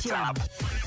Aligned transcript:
RFM. 0.00 0.34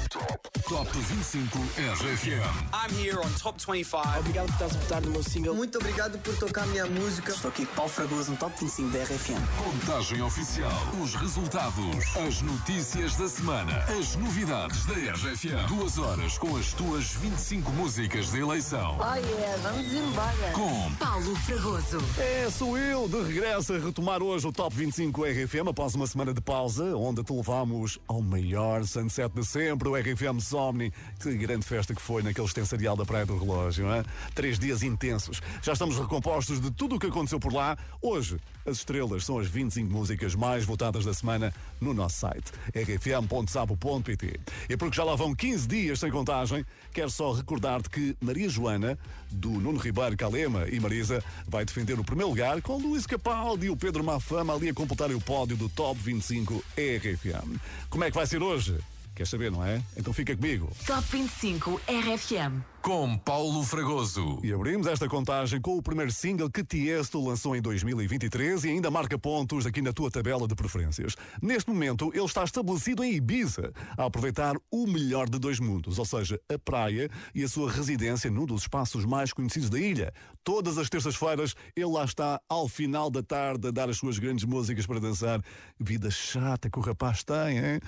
Top 0.09 0.62
25 0.69 1.59
RFM. 1.77 2.69
I'm 2.73 2.89
here 2.95 3.19
on 3.19 3.29
Top 3.37 3.59
25. 3.59 4.19
Obrigado 4.19 4.45
por 4.45 4.53
estás 4.53 4.75
a 4.75 4.79
votar 4.79 5.01
no 5.01 5.11
meu 5.11 5.23
single. 5.23 5.55
Muito 5.55 5.77
obrigado 5.77 6.17
por 6.19 6.35
tocar 6.37 6.63
a 6.63 6.67
minha 6.67 6.85
música. 6.85 7.33
Estou 7.33 7.49
aqui 7.49 7.65
com 7.65 7.75
Paulo 7.75 7.91
Fragoso 7.91 8.31
no 8.31 8.37
Top 8.37 8.53
25 8.57 8.89
da 8.89 9.03
RFM. 9.03 9.41
Contagem 9.57 10.21
oficial. 10.21 10.71
Os 11.01 11.15
resultados. 11.15 12.15
As 12.15 12.41
notícias 12.41 13.15
da 13.17 13.27
semana. 13.27 13.77
As 13.99 14.15
novidades 14.15 14.85
da 14.85 14.93
RFM. 14.93 15.67
Duas 15.67 15.97
horas 15.97 16.37
com 16.37 16.55
as 16.55 16.71
tuas 16.73 17.11
25 17.11 17.71
músicas 17.73 18.31
de 18.31 18.39
eleição. 18.39 18.97
Oh 18.99 19.15
yeah, 19.15 19.57
vamos 19.61 19.91
embora. 19.91 20.51
Com 20.53 20.95
Paulo 20.95 21.35
Fragoso. 21.41 21.97
É, 22.17 22.49
sou 22.49 22.77
eu, 22.77 23.09
de 23.09 23.21
regresso 23.21 23.73
a 23.73 23.79
retomar 23.79 24.23
hoje 24.23 24.47
o 24.47 24.51
Top 24.51 24.73
25 24.73 25.23
RFM 25.25 25.67
após 25.69 25.93
uma 25.93 26.07
semana 26.07 26.33
de 26.33 26.41
pausa, 26.41 26.95
onde 26.95 27.21
te 27.21 27.33
levamos 27.33 27.99
ao 28.07 28.21
maior 28.21 28.85
sunset 28.85 29.33
de 29.33 29.45
sempre, 29.45 29.89
o 29.89 29.95
RFM 29.95 30.39
Somni. 30.63 30.93
Que 31.19 31.35
grande 31.35 31.65
festa 31.65 31.93
que 31.93 32.01
foi 32.01 32.23
naquele 32.23 32.47
extensarial 32.47 32.95
da 32.95 33.05
Praia 33.05 33.25
do 33.25 33.37
Relógio, 33.37 33.93
hein? 33.93 34.03
Três 34.33 34.57
dias 34.57 34.81
intensos. 34.81 35.41
Já 35.61 35.73
estamos 35.73 35.97
recompostos 35.97 36.61
de 36.61 36.71
tudo 36.71 36.95
o 36.95 36.99
que 36.99 37.07
aconteceu 37.07 37.39
por 37.39 37.53
lá. 37.53 37.77
Hoje, 38.01 38.37
as 38.65 38.77
estrelas 38.77 39.25
são 39.25 39.39
as 39.39 39.47
25 39.47 39.91
músicas 39.91 40.35
mais 40.35 40.63
votadas 40.63 41.03
da 41.03 41.13
semana 41.13 41.53
no 41.81 41.93
nosso 41.93 42.17
site, 42.19 42.51
rfm.sapo.pt. 42.73 44.39
E 44.69 44.77
porque 44.77 44.95
já 44.95 45.03
lá 45.03 45.15
vão 45.15 45.35
15 45.35 45.67
dias 45.67 45.99
sem 45.99 46.09
contagem, 46.09 46.65
quero 46.93 47.09
só 47.09 47.33
recordar-te 47.33 47.89
que 47.89 48.15
Maria 48.21 48.47
Joana, 48.47 48.97
do 49.29 49.49
Nuno 49.49 49.79
Ribeiro 49.79 50.15
Calema 50.15 50.67
e 50.69 50.79
Marisa, 50.79 51.23
vai 51.45 51.65
defender 51.65 51.99
o 51.99 52.03
primeiro 52.03 52.29
lugar 52.29 52.61
com 52.61 52.77
Luís 52.77 53.05
Capaldi 53.05 53.65
e 53.65 53.69
o 53.69 53.75
Pedro 53.75 54.03
Mafama 54.03 54.53
ali 54.53 54.69
a 54.69 54.73
completarem 54.73 55.15
o 55.15 55.21
pódio 55.21 55.57
do 55.57 55.67
Top 55.67 55.99
25 55.99 56.63
RFM. 56.77 57.59
Como 57.89 58.03
é 58.03 58.09
que 58.09 58.15
vai 58.15 58.25
ser 58.25 58.41
hoje? 58.41 58.77
Quer 59.15 59.27
saber, 59.27 59.51
não 59.51 59.63
é? 59.65 59.81
Então 59.95 60.11
fica 60.13 60.35
comigo. 60.35 60.71
Top 60.85 61.03
25 61.11 61.79
RFM. 61.87 62.72
Com 62.83 63.17
Paulo 63.17 63.63
Fragoso. 63.63 64.41
E 64.43 64.51
abrimos 64.51 64.87
esta 64.87 65.07
contagem 65.07 65.61
com 65.61 65.77
o 65.77 65.81
primeiro 65.81 66.11
single 66.11 66.51
que 66.51 66.65
Tiesto 66.65 67.25
lançou 67.25 67.55
em 67.55 67.61
2023 67.61 68.65
e 68.65 68.71
ainda 68.71 68.91
marca 68.91 69.17
pontos 69.17 69.65
aqui 69.65 69.81
na 69.81 69.93
tua 69.93 70.11
tabela 70.11 70.45
de 70.45 70.53
preferências. 70.53 71.15
Neste 71.41 71.69
momento, 71.69 72.11
ele 72.13 72.25
está 72.25 72.43
estabelecido 72.43 73.01
em 73.01 73.13
Ibiza, 73.13 73.71
a 73.97 74.03
aproveitar 74.03 74.57
o 74.69 74.85
melhor 74.85 75.29
de 75.29 75.39
dois 75.39 75.61
mundos, 75.61 75.97
ou 75.97 76.03
seja, 76.03 76.37
a 76.53 76.59
praia 76.59 77.09
e 77.33 77.41
a 77.41 77.47
sua 77.47 77.71
residência 77.71 78.29
num 78.29 78.45
dos 78.45 78.63
espaços 78.63 79.05
mais 79.05 79.31
conhecidos 79.31 79.69
da 79.69 79.79
ilha. 79.79 80.13
Todas 80.43 80.77
as 80.77 80.89
terças-feiras, 80.89 81.55
ele 81.77 81.85
lá 81.85 82.03
está 82.03 82.41
ao 82.49 82.67
final 82.67 83.09
da 83.09 83.23
tarde 83.23 83.69
a 83.69 83.71
dar 83.71 83.89
as 83.89 83.95
suas 83.95 84.19
grandes 84.19 84.43
músicas 84.43 84.85
para 84.85 84.99
dançar. 84.99 85.41
Vida 85.79 86.11
chata 86.11 86.69
que 86.69 86.77
o 86.77 86.81
rapaz 86.81 87.23
tem, 87.23 87.59
hein? 87.59 87.79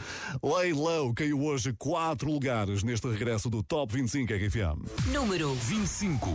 Lay 0.41 0.71
Low 0.71 1.13
caiu 1.13 1.43
hoje 1.43 1.73
quatro 1.77 2.31
lugares 2.31 2.81
neste 2.81 3.05
regresso 3.09 3.49
do 3.49 3.61
Top 3.61 3.93
25 3.93 4.33
RFM. 4.33 4.84
Número 5.11 5.53
25. 5.55 6.31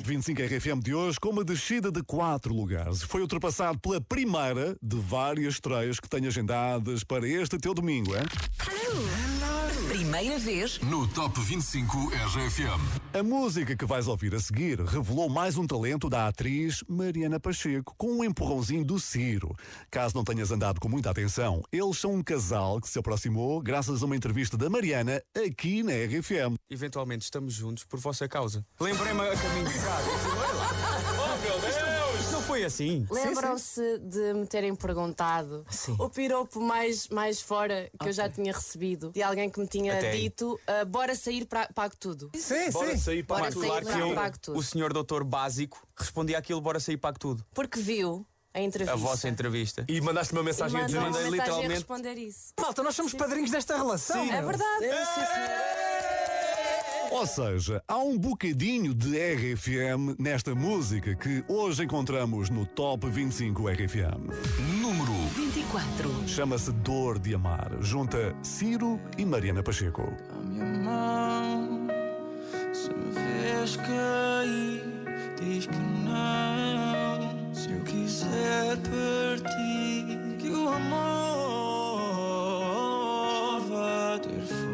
Top 0.00 0.08
25 0.08 0.42
RFM 0.42 0.80
de 0.82 0.94
hoje 0.94 1.20
com 1.20 1.28
uma 1.28 1.44
descida 1.44 1.92
de 1.92 2.02
quatro 2.02 2.54
lugares. 2.54 3.02
Foi 3.02 3.20
ultrapassado 3.20 3.78
pela 3.78 4.00
primeira 4.00 4.74
de 4.82 4.96
várias 4.96 5.54
estreias 5.54 6.00
que 6.00 6.08
tenho 6.08 6.26
agendadas 6.26 7.04
para 7.04 7.28
este 7.28 7.58
teu 7.58 7.74
domingo, 7.74 8.16
hein? 8.16 8.22
Primeira 10.20 10.38
vez 10.38 10.78
No 10.80 11.08
Top 11.08 11.40
25 11.40 12.08
RFM. 12.08 13.18
A 13.18 13.22
música 13.22 13.74
que 13.74 13.86
vais 13.86 14.06
ouvir 14.06 14.34
a 14.34 14.38
seguir 14.38 14.78
revelou 14.78 15.30
mais 15.30 15.56
um 15.56 15.66
talento 15.66 16.10
da 16.10 16.28
atriz 16.28 16.84
Mariana 16.86 17.40
Pacheco, 17.40 17.94
com 17.96 18.18
um 18.18 18.22
empurrãozinho 18.22 18.84
do 18.84 19.00
Ciro. 19.00 19.56
Caso 19.90 20.14
não 20.14 20.22
tenhas 20.22 20.50
andado 20.50 20.78
com 20.78 20.90
muita 20.90 21.08
atenção, 21.08 21.62
eles 21.72 21.96
são 21.96 22.12
um 22.12 22.22
casal 22.22 22.82
que 22.82 22.88
se 22.90 22.98
aproximou 22.98 23.62
graças 23.62 24.02
a 24.02 24.06
uma 24.06 24.14
entrevista 24.14 24.58
da 24.58 24.68
Mariana 24.68 25.22
aqui 25.34 25.82
na 25.82 25.92
RFM. 25.92 26.54
Eventualmente 26.68 27.24
estamos 27.24 27.54
juntos 27.54 27.84
por 27.84 27.98
vossa 27.98 28.28
causa. 28.28 28.62
Lembrei-me 28.78 29.22
a 29.22 29.34
caminho 29.34 29.68
de 29.68 29.72
casa. 29.72 30.49
Foi 32.60 32.64
assim. 32.66 33.06
Lembram-se 33.10 33.98
de 33.98 34.32
me 34.34 34.46
terem 34.46 34.74
perguntado 34.74 35.64
Sim. 35.70 35.96
o 35.98 36.08
piropo 36.08 36.60
mais, 36.60 37.08
mais 37.08 37.40
fora 37.40 37.90
que 38.00 38.08
eu 38.08 38.12
já 38.12 38.28
tinha 38.28 38.52
recebido 38.52 39.10
de 39.10 39.22
alguém 39.22 39.48
que 39.50 39.58
me 39.60 39.66
tinha 39.66 39.94
Até 39.96 40.10
aí. 40.10 40.22
dito: 40.22 40.58
ah, 40.66 40.84
bora 40.84 41.14
sair, 41.14 41.44
pra, 41.46 41.68
pago 41.74 41.94
tudo. 41.98 42.30
Sim, 42.34 42.70
bora 42.70 42.96
sair 42.96 43.22
para 43.22 43.36
Bora 43.38 43.50
pago 43.50 43.60
sair 43.60 43.68
Claro 43.70 43.84
para 43.86 43.94
que 43.94 44.00
eu, 44.00 44.14
pago 44.14 44.38
tudo. 44.40 44.58
o 44.58 44.62
senhor 44.62 44.92
doutor 44.92 45.24
básico 45.24 45.86
respondia 45.96 46.38
aquilo, 46.38 46.60
bora 46.60 46.80
sair 46.80 46.96
pago 46.96 47.18
tudo. 47.18 47.44
Porque 47.54 47.78
viu 47.80 48.26
a 48.52 48.60
entrevista. 48.60 48.92
a 48.92 48.96
vossa 48.96 49.28
entrevista. 49.28 49.84
E 49.88 50.00
mandaste 50.00 50.32
uma 50.32 50.42
E 50.42 50.44
mensagem 50.44 50.76
a 50.76 50.82
mandou 50.82 50.86
dizer. 50.86 50.98
uma 50.98 51.06
mandei 51.10 51.30
mensagem 51.30 51.40
a 51.40 51.44
literalmente- 51.44 51.74
responder 51.74 52.14
isso. 52.18 52.52
Malta, 52.60 52.82
nós 52.82 52.96
somos 52.96 53.14
padrinhos 53.14 53.50
desta 53.50 53.76
relação. 53.76 54.20
É 54.24 54.42
verdade. 54.42 54.86
Ou 57.10 57.26
seja, 57.26 57.82
há 57.88 57.98
um 57.98 58.16
bocadinho 58.16 58.94
de 58.94 59.18
RFM 59.18 60.14
nesta 60.16 60.54
música 60.54 61.12
que 61.16 61.44
hoje 61.48 61.82
encontramos 61.82 62.48
no 62.48 62.64
Top 62.64 63.04
25 63.10 63.68
RFM. 63.68 64.30
Número 64.80 65.12
24. 65.34 66.28
Chama-se 66.28 66.70
Dor 66.70 67.18
de 67.18 67.34
Amar, 67.34 67.72
junta 67.80 68.32
Ciro 68.44 69.00
e 69.18 69.24
Mariana 69.26 69.60
Pacheco. 69.60 70.04
A 70.30 70.36
minha 70.40 70.64
mão, 70.64 71.88
se 72.72 72.90
me 72.90 73.10
vês 73.10 73.74
cair, 73.76 74.84
diz 75.40 75.66
que 75.66 75.76
não. 75.76 77.52
Se 77.52 77.72
eu 77.72 77.80
quiser 77.80 78.76
partir, 78.76 80.36
que 80.38 80.48
o 80.48 80.68
amor 80.68 81.10
vai 83.68 84.20
ter 84.20 84.40
forma 84.46 84.69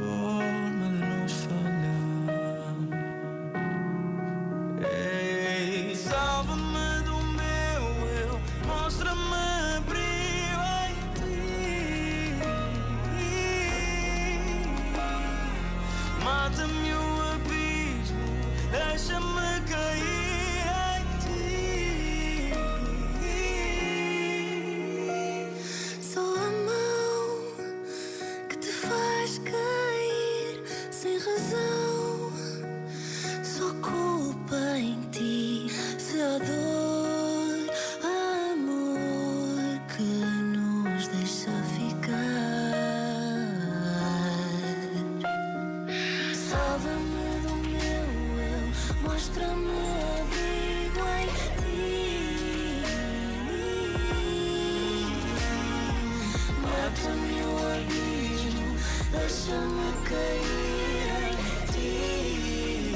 deixa-me 59.27 59.91
cair 60.09 61.11
em 61.25 61.37
ti. 61.73 62.95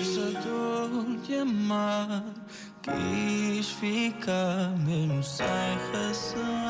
Essa 0.00 0.26
dor 0.46 0.92
de 1.24 1.34
amar 1.38 2.22
quis 2.82 3.66
ficar 3.70 4.70
mesmo 4.86 5.22
sem 5.22 5.46
razão. 5.92 6.65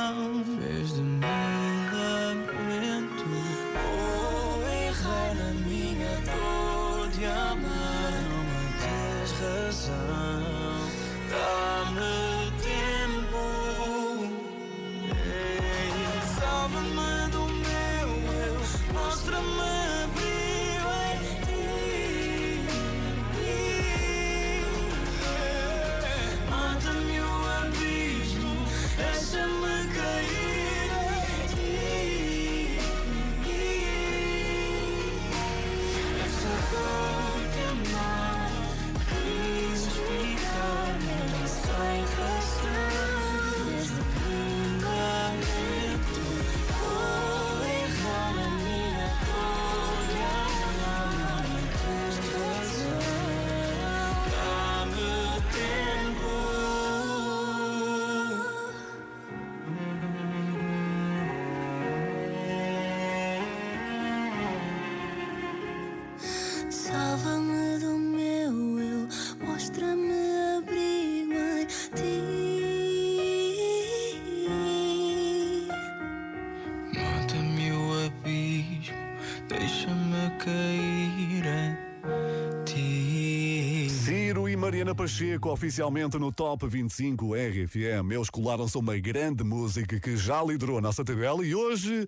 Mariana 84.66 84.96
Pacheco, 84.96 85.48
oficialmente 85.48 86.18
no 86.18 86.32
Top 86.32 86.66
25 86.66 87.34
RFM. 87.36 88.10
Eles 88.10 88.28
colaram-se 88.28 88.76
uma 88.76 88.98
grande 88.98 89.44
música 89.44 90.00
que 90.00 90.16
já 90.16 90.42
liderou 90.42 90.78
a 90.78 90.80
nossa 90.80 91.04
tabela 91.04 91.46
e 91.46 91.54
hoje 91.54 92.04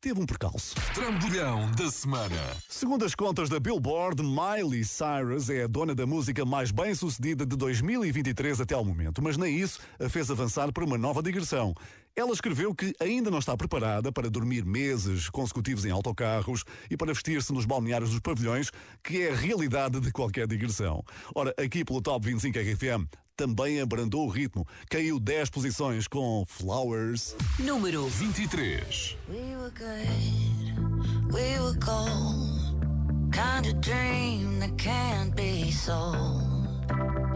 teve 0.00 0.20
um 0.20 0.26
percalço. 0.26 0.74
Trambolhão 0.92 1.70
da 1.70 1.88
Semana. 1.88 2.56
Segundo 2.68 3.04
as 3.04 3.14
contas 3.14 3.48
da 3.48 3.60
Billboard, 3.60 4.20
Miley 4.20 4.82
Cyrus 4.84 5.48
é 5.48 5.62
a 5.62 5.66
dona 5.68 5.94
da 5.94 6.04
música 6.04 6.44
mais 6.44 6.72
bem-sucedida 6.72 7.46
de 7.46 7.56
2023 7.56 8.62
até 8.62 8.74
ao 8.74 8.84
momento, 8.84 9.22
mas 9.22 9.36
nem 9.36 9.56
isso 9.56 9.78
a 10.00 10.08
fez 10.08 10.28
avançar 10.28 10.72
para 10.72 10.84
uma 10.84 10.98
nova 10.98 11.22
digressão. 11.22 11.72
Ela 12.16 12.32
escreveu 12.32 12.74
que 12.74 12.94
ainda 12.98 13.30
não 13.30 13.38
está 13.38 13.54
preparada 13.54 14.10
para 14.10 14.30
dormir 14.30 14.64
meses 14.64 15.28
consecutivos 15.28 15.84
em 15.84 15.90
autocarros 15.90 16.64
e 16.90 16.96
para 16.96 17.12
vestir-se 17.12 17.52
nos 17.52 17.66
balneários 17.66 18.08
dos 18.08 18.20
pavilhões, 18.20 18.70
que 19.04 19.20
é 19.20 19.32
a 19.32 19.36
realidade 19.36 20.00
de 20.00 20.10
qualquer 20.10 20.46
digressão. 20.46 21.04
Ora, 21.34 21.54
aqui 21.58 21.84
pelo 21.84 22.00
Top 22.00 22.26
25 22.26 22.58
RFM, 22.58 23.06
também 23.36 23.82
abrandou 23.82 24.24
o 24.24 24.30
ritmo. 24.30 24.66
Caiu 24.88 25.20
10 25.20 25.50
posições 25.50 26.08
com 26.08 26.42
Flowers. 26.46 27.36
Número 27.58 28.08
23. 28.08 29.18
We 29.28 29.54
were 29.58 29.70
good, 29.76 31.34
we 31.34 31.60
were 31.60 31.76
gold. 31.78 32.80
Kind 33.30 33.66
of 33.66 33.74
dream 33.82 34.58
that 34.60 34.74
can't 34.78 35.34
be 35.36 35.70
sold. 35.70 36.66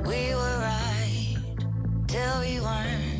We 0.07 0.35
were 0.35 0.59
right 0.59 1.37
till 2.07 2.40
we 2.40 2.61
weren't. 2.61 3.20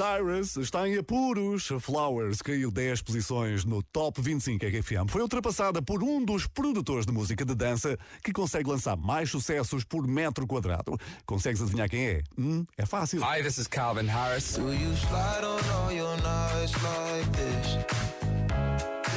Cyrus 0.00 0.56
está 0.56 0.88
em 0.88 0.96
apuros. 0.96 1.66
Flowers 1.78 2.40
caiu 2.40 2.70
10 2.70 3.02
posições 3.02 3.66
no 3.66 3.82
Top 3.82 4.18
25 4.18 4.64
RFM. 4.64 5.10
Foi 5.10 5.20
ultrapassada 5.20 5.82
por 5.82 6.02
um 6.02 6.24
dos 6.24 6.46
produtores 6.46 7.04
de 7.04 7.12
música 7.12 7.44
de 7.44 7.54
dança 7.54 7.98
que 8.24 8.32
consegue 8.32 8.70
lançar 8.70 8.96
mais 8.96 9.30
sucessos 9.30 9.84
por 9.84 10.06
metro 10.06 10.46
quadrado. 10.46 10.96
Consegues 11.26 11.60
adivinhar 11.60 11.90
quem 11.90 12.06
é? 12.06 12.22
Hum, 12.38 12.64
é 12.78 12.86
fácil. 12.86 13.20
Hi, 13.20 13.42
this 13.42 13.58
is 13.58 13.66
Calvin 13.66 14.06
Harris. 14.06 14.56
Do 14.56 14.72
you 14.72 14.96
slide 14.96 15.44
on 15.44 15.60
all 15.70 15.92
your 15.92 16.16
nights 16.16 16.72
like 16.82 17.30
this? 17.36 17.76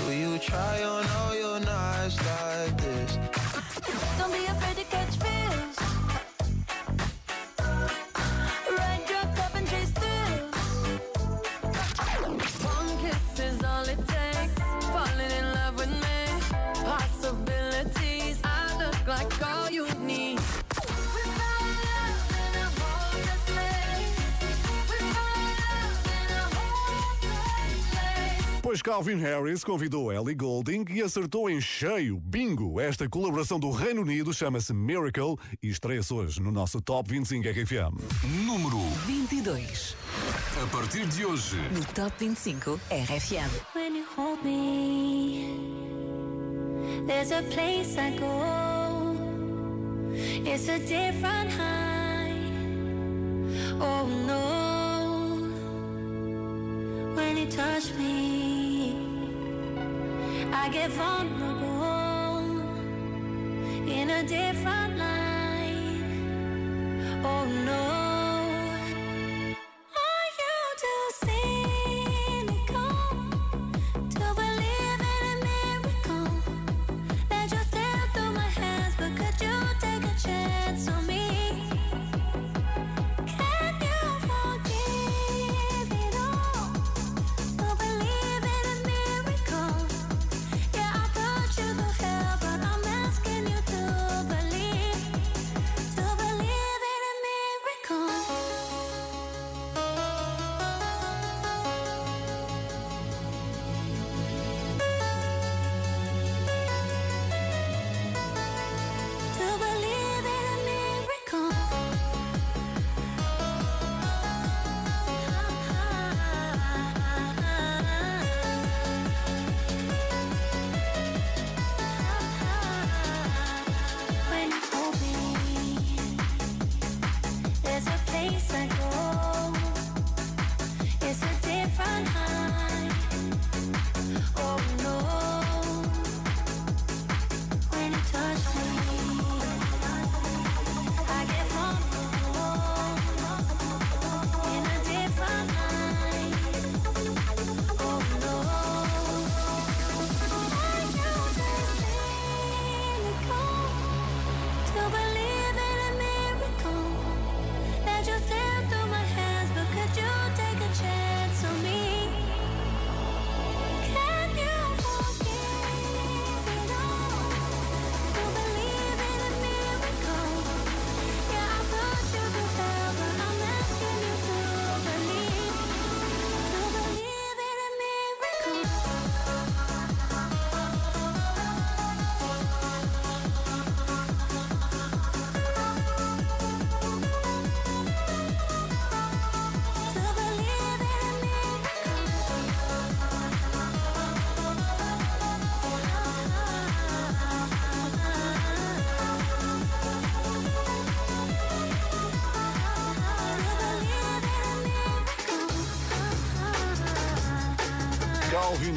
Do 0.05 0.11
you 0.11 0.37
try 0.39 0.83
on 0.83 1.05
all 1.05 1.33
your 1.33 1.61
nights 1.61 2.17
like 2.17 2.75
this? 2.75 3.17
Don't 4.17 4.33
be 4.33 4.45
afraid 4.47 4.75
to 4.75 4.83
catch 4.91 5.15
feels. 5.15 5.32
Pois 28.73 28.81
Calvin 28.81 29.17
Harris 29.17 29.63
convidou 29.63 30.11
Ellie 30.11 30.33
Goulding 30.33 30.83
e 30.89 31.03
acertou 31.03 31.47
em 31.47 31.61
cheio. 31.61 32.19
Bingo! 32.19 32.81
Esta 32.81 33.07
colaboração 33.07 33.59
do 33.59 33.69
Reino 33.69 34.01
Unido 34.01 34.33
chama-se 34.33 34.73
Miracle 34.73 35.35
e 35.61 35.67
estreia-se 35.69 36.11
hoje 36.11 36.41
no 36.41 36.51
nosso 36.51 36.81
Top 36.81 37.07
25 37.07 37.47
RFM. 37.49 37.93
Número 38.47 38.79
22. 39.05 39.95
a 40.59 40.65
partir 40.75 41.05
de 41.05 41.23
hoje. 41.23 41.57
No 41.71 41.85
Top 41.93 42.11
25 42.17 42.79
RFM. 42.89 43.47
When 43.75 43.95
you 43.95 44.05
hold 44.17 44.43
me, 44.43 45.55
there's 47.05 47.31
a 47.31 47.43
place 47.43 47.95
I 47.95 48.17
go. 48.17 49.15
It's 50.49 50.67
a 50.67 50.79
different 50.79 51.51
high. 51.51 52.41
Oh 53.79 54.07
no. 54.07 54.73
When 57.13 57.37
you 57.37 57.45
touch 57.45 57.93
me, 57.99 58.22
I 60.55 60.69
get 60.69 60.91
vulnerable 60.91 62.61
in 63.89 64.09
a 64.11 64.23
different 64.23 64.97
light. 64.97 65.22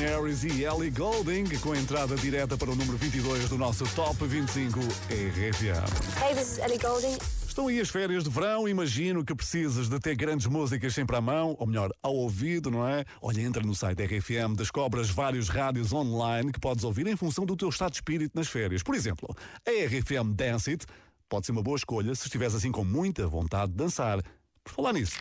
Harris 0.07 0.45
e 0.45 0.63
Ellie 0.63 0.91
Golding 0.91 1.45
com 1.59 1.73
a 1.73 1.77
entrada 1.77 2.15
direta 2.15 2.57
para 2.57 2.71
o 2.71 2.77
número 2.77 2.97
22 2.97 3.49
do 3.49 3.59
nosso 3.59 3.85
Top 3.97 4.25
25 4.25 4.79
RFM. 4.79 6.23
Hey, 6.23 6.33
this 6.33 6.53
is 6.53 6.59
Ellie 6.59 6.79
Golding. 6.79 7.19
Estão 7.45 7.67
aí 7.67 7.81
as 7.81 7.89
férias 7.89 8.23
de 8.23 8.31
verão, 8.31 8.69
imagino 8.69 9.25
que 9.25 9.35
precisas 9.35 9.89
de 9.89 9.99
ter 9.99 10.15
grandes 10.15 10.47
músicas 10.47 10.95
sempre 10.95 11.17
à 11.17 11.21
mão, 11.21 11.57
ou 11.59 11.67
melhor, 11.67 11.91
ao 12.01 12.15
ouvido, 12.15 12.71
não 12.71 12.87
é? 12.87 13.05
Olha, 13.21 13.41
entra 13.41 13.65
no 13.65 13.75
site 13.75 14.05
RFM, 14.05 14.55
descobras 14.57 15.11
vários 15.11 15.49
rádios 15.49 15.93
online 15.93 16.53
que 16.53 16.61
podes 16.61 16.85
ouvir 16.85 17.09
em 17.09 17.17
função 17.17 17.45
do 17.45 17.57
teu 17.57 17.69
estado 17.69 17.91
de 17.91 17.97
espírito 17.97 18.31
nas 18.37 18.47
férias. 18.47 18.85
Por 18.85 18.95
exemplo, 18.95 19.35
a 19.67 19.71
RFM 19.87 20.33
Dance 20.37 20.71
It 20.71 20.87
pode 21.29 21.47
ser 21.47 21.53
uma 21.53 21.65
boa 21.65 21.77
escolha 21.77 22.15
se 22.15 22.27
estiveres 22.27 22.55
assim 22.55 22.71
com 22.71 22.85
muita 22.85 23.27
vontade 23.27 23.73
de 23.73 23.79
dançar. 23.79 24.23
Por 24.63 24.73
falar 24.73 24.93
nisso. 24.93 25.17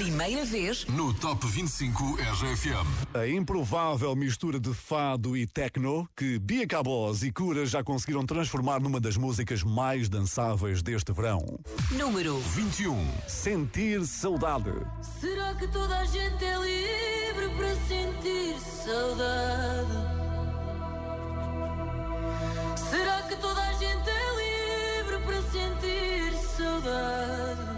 Primeira 0.00 0.46
vez 0.46 0.86
No 0.86 1.12
Top 1.12 1.46
25 1.46 2.14
RFM. 2.14 3.12
A 3.12 3.28
improvável 3.28 4.16
mistura 4.16 4.58
de 4.58 4.72
fado 4.72 5.36
e 5.36 5.46
techno 5.46 6.08
que 6.16 6.38
Bia 6.38 6.66
Cabos 6.66 7.22
e 7.22 7.30
Cura 7.30 7.66
já 7.66 7.84
conseguiram 7.84 8.24
transformar 8.24 8.80
numa 8.80 8.98
das 8.98 9.18
músicas 9.18 9.62
mais 9.62 10.08
dançáveis 10.08 10.82
deste 10.82 11.12
verão. 11.12 11.44
número 11.90 12.38
21. 12.38 13.06
Sentir 13.28 14.06
saudade. 14.06 14.72
Será 15.20 15.54
que 15.56 15.68
toda 15.68 15.98
a 15.98 16.06
gente 16.06 16.46
é 16.46 16.56
livre 16.56 17.54
para 17.58 17.74
sentir 17.86 18.58
saudade? 18.58 19.92
Será 22.88 23.22
que 23.28 23.36
toda 23.36 23.60
a 23.60 23.72
gente 23.74 24.08
é 24.08 25.02
livre 25.04 25.18
para 25.26 25.42
sentir 25.42 26.32
saudade? 26.56 27.69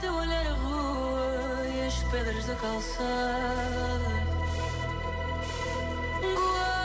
Teu 0.00 0.14
olhar 0.14 0.46
à 0.46 0.52
rua 0.54 1.68
e 1.68 1.86
as 1.86 2.02
pedras 2.04 2.46
da 2.46 2.54
calçada. 2.54 4.10
Guardo 6.20 6.79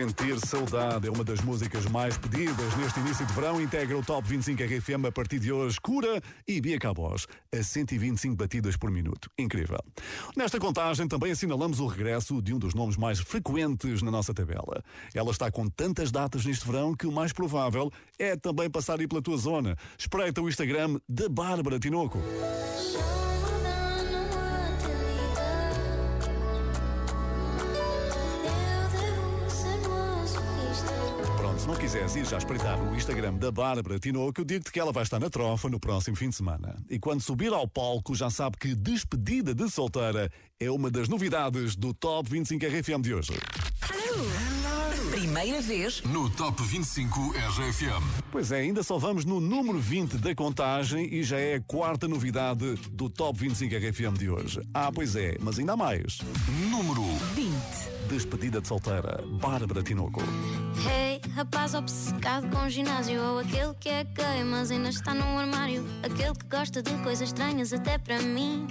Sentir 0.00 0.40
Saudade 0.46 1.08
é 1.08 1.10
uma 1.10 1.22
das 1.22 1.42
músicas 1.42 1.84
mais 1.84 2.16
pedidas 2.16 2.74
neste 2.78 2.98
início 3.00 3.26
de 3.26 3.34
verão. 3.34 3.60
Integra 3.60 3.98
o 3.98 4.02
Top 4.02 4.26
25 4.26 4.62
RFM 4.62 5.04
a 5.06 5.12
partir 5.12 5.38
de 5.38 5.52
hoje. 5.52 5.78
Cura 5.78 6.22
e 6.48 6.58
Bia 6.58 6.78
Cabos 6.78 7.26
a 7.54 7.62
125 7.62 8.34
batidas 8.34 8.78
por 8.78 8.90
minuto. 8.90 9.30
Incrível. 9.38 9.78
Nesta 10.34 10.58
contagem 10.58 11.06
também 11.06 11.32
assinalamos 11.32 11.80
o 11.80 11.86
regresso 11.86 12.40
de 12.40 12.54
um 12.54 12.58
dos 12.58 12.72
nomes 12.72 12.96
mais 12.96 13.18
frequentes 13.18 14.00
na 14.00 14.10
nossa 14.10 14.32
tabela. 14.32 14.82
Ela 15.14 15.32
está 15.32 15.50
com 15.50 15.68
tantas 15.68 16.10
datas 16.10 16.46
neste 16.46 16.66
verão 16.66 16.94
que 16.94 17.06
o 17.06 17.12
mais 17.12 17.34
provável 17.34 17.92
é 18.18 18.34
também 18.36 18.70
passar 18.70 18.98
aí 18.98 19.06
pela 19.06 19.20
tua 19.20 19.36
zona. 19.36 19.76
Espreita 19.98 20.40
o 20.40 20.48
Instagram 20.48 20.98
da 21.06 21.28
Bárbara 21.28 21.78
Tinoco. 21.78 22.18
Quiseres 31.90 32.14
ir 32.14 32.24
já 32.24 32.38
espreitar 32.38 32.80
o 32.80 32.94
Instagram 32.94 33.34
da 33.34 33.50
Bárbara 33.50 33.98
Tinoco, 33.98 34.40
eu 34.40 34.44
digo-te 34.44 34.70
que 34.70 34.78
ela 34.78 34.92
vai 34.92 35.02
estar 35.02 35.18
na 35.18 35.28
trofa 35.28 35.68
no 35.68 35.80
próximo 35.80 36.14
fim 36.14 36.28
de 36.28 36.36
semana. 36.36 36.76
E 36.88 37.00
quando 37.00 37.20
subir 37.20 37.52
ao 37.52 37.66
palco, 37.66 38.14
já 38.14 38.30
sabe 38.30 38.56
que 38.58 38.76
despedida 38.76 39.52
de 39.52 39.68
solteira 39.68 40.30
é 40.60 40.70
uma 40.70 40.88
das 40.88 41.08
novidades 41.08 41.74
do 41.74 41.92
Top 41.92 42.30
25 42.30 42.64
RFM 42.64 43.02
de 43.02 43.12
hoje. 43.12 43.32
Primeira 45.10 45.60
vez 45.60 46.02
No 46.02 46.30
Top 46.30 46.62
25 46.62 47.32
RFM. 47.32 48.22
Pois 48.30 48.52
é, 48.52 48.60
ainda 48.60 48.80
só 48.84 48.96
vamos 48.96 49.24
no 49.24 49.40
número 49.40 49.80
20 49.80 50.18
da 50.18 50.32
contagem 50.36 51.12
e 51.12 51.24
já 51.24 51.36
é 51.36 51.56
a 51.56 51.60
quarta 51.60 52.06
novidade 52.06 52.76
do 52.92 53.10
Top 53.10 53.36
25 53.36 53.74
RFM 53.74 54.16
de 54.16 54.30
hoje. 54.30 54.62
Ah, 54.72 54.92
pois 54.94 55.16
é, 55.16 55.36
mas 55.40 55.58
ainda 55.58 55.72
há 55.72 55.76
mais. 55.76 56.18
Número 56.70 57.02
20. 57.34 57.50
Despedida 58.08 58.60
de 58.60 58.68
solteira, 58.68 59.20
Bárbara 59.40 59.82
Tinoco. 59.82 60.22
Hey, 60.86 61.20
rapaz 61.34 61.74
obcecado 61.74 62.48
com 62.48 62.68
ginásio 62.68 63.20
Ou 63.20 63.40
aquele 63.40 63.74
que 63.74 63.88
é 63.88 64.04
gay, 64.04 64.44
mas 64.44 64.70
ainda 64.70 64.88
está 64.88 65.12
no 65.12 65.24
armário 65.36 65.84
Aquele 66.02 66.34
que 66.34 66.46
gosta 66.46 66.82
de 66.82 66.92
coisas 67.02 67.28
estranhas 67.28 67.72
até 67.72 67.98
para 67.98 68.20
mim 68.22 68.66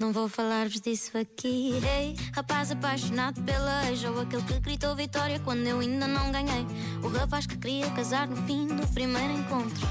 não 0.00 0.12
vou 0.12 0.28
falar-vos 0.28 0.80
disso 0.80 1.16
aqui. 1.16 1.74
Ei, 1.98 2.16
rapaz 2.34 2.70
apaixonado 2.70 3.40
pela 3.42 3.86
ex, 3.90 4.02
ou 4.04 4.18
aquele 4.18 4.42
que 4.42 4.58
gritou 4.58 4.96
vitória 4.96 5.38
quando 5.40 5.66
eu 5.66 5.78
ainda 5.78 6.08
não 6.08 6.32
ganhei. 6.32 6.66
O 7.02 7.08
rapaz 7.08 7.46
que 7.46 7.56
queria 7.58 7.88
casar 7.90 8.26
no 8.26 8.36
fim 8.46 8.66
do 8.66 8.86
primeiro 8.88 9.32
encontro. 9.34 9.86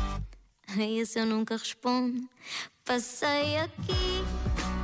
A 0.67 0.83
esse 0.83 1.19
eu 1.19 1.25
nunca 1.27 1.55
respondo. 1.55 2.27
Passei 2.83 3.57
aqui 3.57 4.23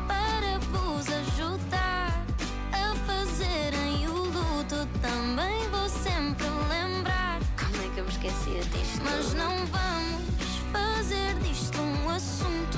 para 0.08 0.60
vos 0.60 1.08
ajudar 1.08 2.24
a 2.72 2.96
fazerem 3.08 4.08
o 4.08 4.14
luto. 4.14 4.88
Também 5.02 5.68
vou 5.70 5.90
sempre 5.90 6.46
lembrar. 6.70 7.40
Como 7.58 7.84
é 7.84 7.94
que 7.94 8.00
eu 8.00 8.06
me 8.06 8.12
esquecia 8.12 8.62
disto? 8.62 9.02
Mas 9.04 9.34
não 9.34 9.66
vamos 9.66 10.56
fazer 10.72 11.34
disto 11.40 11.82
um 11.82 12.10
assunto. 12.10 12.75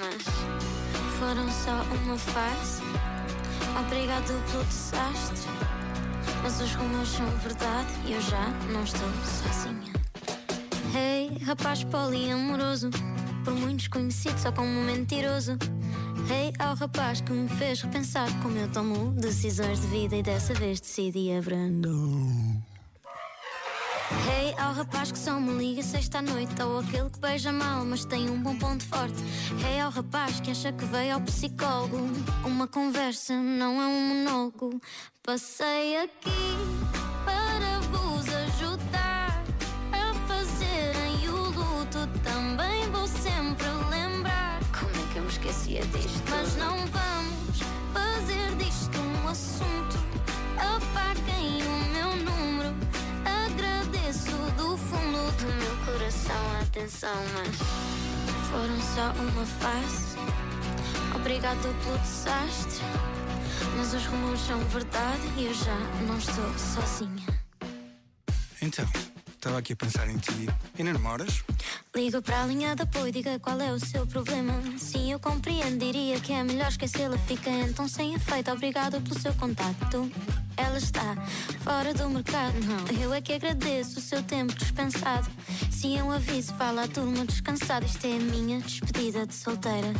Mas 0.00 0.24
foram 1.18 1.48
só 1.50 1.82
uma 2.04 2.16
fase. 2.16 2.82
Obrigado 3.78 4.50
pelo 4.50 4.64
desastre. 4.64 5.50
Mas 6.42 6.60
os 6.60 6.74
rumores 6.74 7.08
são 7.08 7.26
verdade 7.38 7.88
e 8.06 8.12
eu 8.12 8.20
já 8.20 8.48
não 8.72 8.82
estou 8.82 9.08
sozinha. 9.24 9.92
Hey, 10.94 11.38
rapaz 11.44 11.84
poliamoroso, 11.84 12.90
por 13.44 13.54
muitos 13.54 13.88
conhecido 13.88 14.38
só 14.38 14.50
como 14.50 14.68
um 14.68 14.84
mentiroso. 14.84 15.52
Hey, 16.30 16.52
ao 16.58 16.74
rapaz 16.74 17.20
que 17.20 17.32
me 17.32 17.48
fez 17.48 17.82
repensar 17.82 18.28
como 18.42 18.56
eu 18.56 18.70
tomo 18.72 19.12
decisões 19.12 19.80
de 19.80 19.86
vida 19.88 20.16
e 20.16 20.22
dessa 20.22 20.54
vez 20.54 20.80
decidi 20.80 21.32
abrandar. 21.32 22.71
Hey, 24.28 24.54
ao 24.58 24.72
rapaz 24.72 25.10
que 25.10 25.18
só 25.18 25.38
me 25.40 25.52
liga 25.52 25.82
sexta 25.82 26.18
à 26.18 26.22
noite 26.22 26.60
Ou 26.62 26.78
aquele 26.80 27.10
que 27.10 27.18
beija 27.18 27.52
mal, 27.52 27.84
mas 27.84 28.04
tem 28.04 28.30
um 28.30 28.40
bom 28.42 28.56
ponto 28.56 28.84
forte. 28.86 29.16
Hey, 29.66 29.80
ao 29.80 29.90
rapaz 29.90 30.40
que 30.40 30.50
acha 30.50 30.72
que 30.72 30.84
veio 30.84 31.14
ao 31.14 31.20
psicólogo. 31.22 31.98
Uma 32.44 32.66
conversa 32.68 33.34
não 33.34 33.80
é 33.80 33.86
um 33.86 34.08
monólogo. 34.08 34.80
Passei 35.22 35.96
aqui 35.96 36.56
para 37.24 37.80
vos 37.90 38.28
ajudar 38.28 39.42
A 39.92 40.14
fazerem 40.26 41.28
o 41.28 41.36
luto. 41.50 42.08
Também 42.22 42.90
vou 42.90 43.06
sempre 43.06 43.66
lembrar. 43.90 44.60
Como 44.78 44.90
é 44.90 45.12
que 45.12 45.18
eu 45.18 45.22
me 45.22 45.28
esquecia 45.28 45.80
disto? 45.86 46.22
Mas 46.30 46.56
não 46.56 46.76
vamos 46.86 47.60
fazer 47.92 48.56
disto 48.56 48.98
um 49.00 49.28
assunto 49.28 49.96
Apaguem 50.58 51.41
fundo 54.92 55.32
do 55.38 55.46
meu 55.54 55.76
coração 55.86 56.60
atenção, 56.60 57.16
mas 57.34 57.56
foram 58.50 58.80
só 58.80 59.12
uma 59.22 59.46
fase. 59.46 60.16
Obrigado 61.14 61.62
pelo 61.82 61.98
desastre, 61.98 62.84
mas 63.76 63.94
os 63.94 64.04
rumores 64.06 64.40
são 64.40 64.58
verdade 64.66 65.22
e 65.38 65.46
eu 65.46 65.54
já 65.54 65.78
não 66.06 66.18
estou 66.18 66.58
sozinha. 66.58 67.26
Então, 68.60 68.86
estava 69.32 69.58
aqui 69.58 69.72
a 69.72 69.76
pensar 69.76 70.08
em 70.08 70.18
ti. 70.18 70.48
E 70.78 70.82
não 70.82 70.92
namoras? 70.92 71.42
Liga 71.94 72.20
para 72.20 72.42
a 72.42 72.46
linha 72.46 72.76
de 72.76 72.82
apoio, 72.82 73.12
diga 73.12 73.38
qual 73.38 73.60
é 73.60 73.72
o 73.72 73.80
seu 73.80 74.06
problema. 74.06 74.52
Sim, 74.78 75.12
eu 75.12 75.18
compreendo, 75.18 75.78
diria 75.78 76.20
que 76.20 76.32
é 76.32 76.44
melhor 76.44 76.68
esquecê-la. 76.68 77.18
Fica 77.18 77.50
então 77.50 77.88
sem 77.88 78.14
efeito, 78.14 78.50
obrigado 78.50 79.00
pelo 79.00 79.18
seu 79.18 79.34
contacto. 79.34 80.10
Ela 80.56 80.78
está 80.78 81.16
fora 81.60 81.94
do 81.94 82.08
mercado, 82.08 82.54
não. 82.64 83.02
Eu 83.02 83.12
é 83.12 83.20
que 83.20 83.32
agradeço 83.32 83.98
o 83.98 84.02
seu 84.02 84.22
tempo 84.22 84.54
dispensado. 84.54 85.28
Sim, 85.70 85.98
eu 85.98 86.10
aviso, 86.10 86.54
fala 86.54 86.84
à 86.84 86.88
turma 86.88 87.24
descansada. 87.24 87.84
Isto 87.84 88.06
é 88.06 88.16
a 88.16 88.20
minha 88.20 88.60
despedida 88.60 89.26
de 89.26 89.34
solteira. 89.34 89.92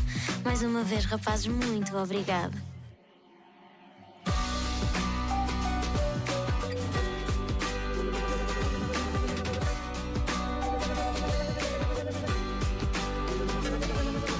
Mais 0.44 0.62
uma 0.62 0.82
vez, 0.82 1.04
rapazes, 1.04 1.46
muito 1.46 1.96
obrigado. 1.96 2.56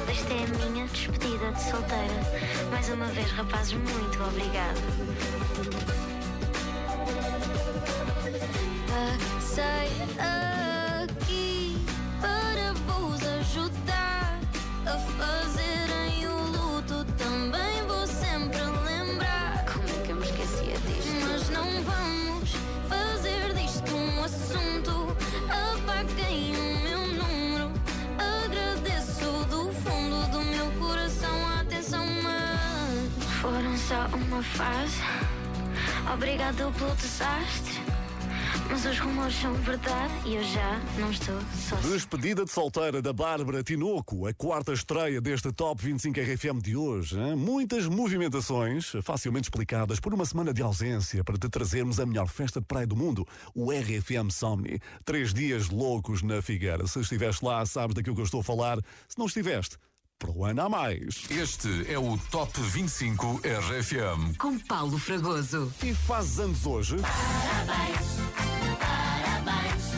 Esta 0.08 0.32
é 0.34 0.44
a 0.44 0.70
minha 0.70 0.86
despedida 0.86 1.52
de 1.52 1.62
solteira. 1.62 2.70
Mais 2.70 2.88
uma 2.88 3.06
vez, 3.06 3.30
rapazes, 3.32 3.72
muito 3.72 4.22
obrigado. 4.22 5.11
Passei 8.88 9.92
aqui 10.18 11.78
para 12.20 12.72
vos 12.86 13.22
ajudar 13.22 14.40
a 14.86 14.98
fazerem 14.98 16.26
o 16.26 16.36
luto. 16.50 17.04
Também 17.16 17.86
vou 17.86 18.04
sempre 18.08 18.58
lembrar. 18.84 19.64
Como 19.66 19.84
é 19.84 20.02
que 20.04 20.10
eu 20.10 20.16
me 20.16 20.24
esquecia 20.24 20.76
disto? 20.78 21.14
Mas 21.28 21.48
não 21.50 21.70
vamos 21.84 22.50
fazer 22.88 23.54
disto 23.54 23.94
um 23.94 24.24
assunto. 24.24 25.16
Apaguem 25.48 26.56
o 26.56 26.82
meu 26.82 27.06
número. 27.06 27.70
Agradeço 28.18 29.30
do 29.48 29.72
fundo 29.72 30.28
do 30.32 30.42
meu 30.42 30.70
coração 30.80 31.46
a 31.46 31.60
atenção, 31.60 32.04
mas 32.20 33.24
foram 33.40 33.76
só 33.76 34.08
uma 34.16 34.42
fase. 34.42 35.11
Obrigado 36.14 36.70
pelo 36.78 36.94
desastre. 36.96 37.80
Mas 38.70 38.84
os 38.84 38.98
rumores 38.98 39.34
são 39.34 39.52
verdade 39.54 40.12
e 40.26 40.34
eu 40.34 40.44
já 40.44 40.80
não 40.98 41.10
estou 41.10 41.38
sozinha. 41.68 41.92
Despedida 41.92 42.44
de 42.44 42.50
solteira 42.50 43.02
da 43.02 43.12
Bárbara 43.12 43.62
Tinoco, 43.62 44.26
a 44.26 44.32
quarta 44.34 44.72
estreia 44.72 45.20
deste 45.20 45.50
Top 45.52 45.82
25 45.82 46.20
RFM 46.20 46.60
de 46.62 46.76
hoje. 46.76 47.18
hein? 47.18 47.34
Muitas 47.34 47.86
movimentações, 47.86 48.92
facilmente 49.02 49.46
explicadas 49.46 50.00
por 50.00 50.12
uma 50.14 50.24
semana 50.24 50.52
de 50.52 50.62
ausência 50.62 51.24
para 51.24 51.38
te 51.38 51.48
trazermos 51.48 51.98
a 51.98 52.06
melhor 52.06 52.28
festa 52.28 52.60
de 52.60 52.66
praia 52.66 52.86
do 52.86 52.96
mundo, 52.96 53.26
o 53.54 53.70
RFM 53.70 54.30
Somni. 54.30 54.80
Três 55.04 55.32
dias 55.34 55.68
loucos 55.70 56.22
na 56.22 56.40
Figueira. 56.40 56.86
Se 56.86 57.00
estiveste 57.00 57.44
lá, 57.44 57.64
sabes 57.66 57.94
daquilo 57.94 58.14
que 58.14 58.22
eu 58.22 58.26
estou 58.26 58.40
a 58.40 58.44
falar. 58.44 58.78
Se 59.08 59.18
não 59.18 59.26
estiveste, 59.26 59.76
para 60.22 60.30
o 60.30 60.44
ano 60.44 60.62
há 60.62 60.68
mais. 60.68 61.24
Este 61.28 61.92
é 61.92 61.98
o 61.98 62.16
Top 62.30 62.52
25 62.60 63.40
RFM. 63.42 64.36
Com 64.38 64.56
Paulo 64.56 64.96
Fragoso. 64.96 65.72
E 65.82 65.92
fazes 65.92 66.38
anos 66.38 66.64
hoje? 66.64 66.96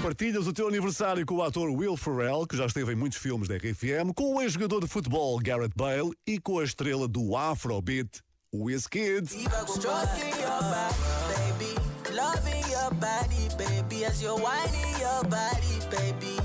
Partilhas 0.03 0.47
o 0.47 0.53
teu 0.53 0.69
aniversário 0.69 1.27
com 1.27 1.37
o 1.37 1.43
ator 1.43 1.71
Will 1.71 1.97
Ferrell, 1.97 2.47
que 2.47 2.57
já 2.57 2.65
esteve 2.65 2.93
em 2.93 2.97
muitos 2.97 3.19
filmes 3.19 3.49
da 3.49 3.57
RFM, 3.57 4.15
com 4.15 4.37
o 4.37 4.41
ex-jogador 4.41 4.81
de 4.81 4.87
futebol 4.87 5.39
Garrett 5.39 5.75
Bale 5.77 6.11
e 6.27 6.39
com 6.41 6.59
a 6.59 6.65
estrela 6.65 7.07
do 7.07 7.37
Afrobeat, 7.37 8.21
Wizkid. 8.55 9.27
Stroking 9.29 10.41
your 10.41 10.63
body, 10.63 11.59
baby. 11.59 11.75
Loving 12.15 12.71
your 12.71 12.95
body, 12.95 13.49
baby. 13.59 14.05
As 14.07 14.23
you're 14.23 14.39
whining 14.39 15.01
your 15.01 15.25
body, 15.25 15.81
baby. 15.91 16.44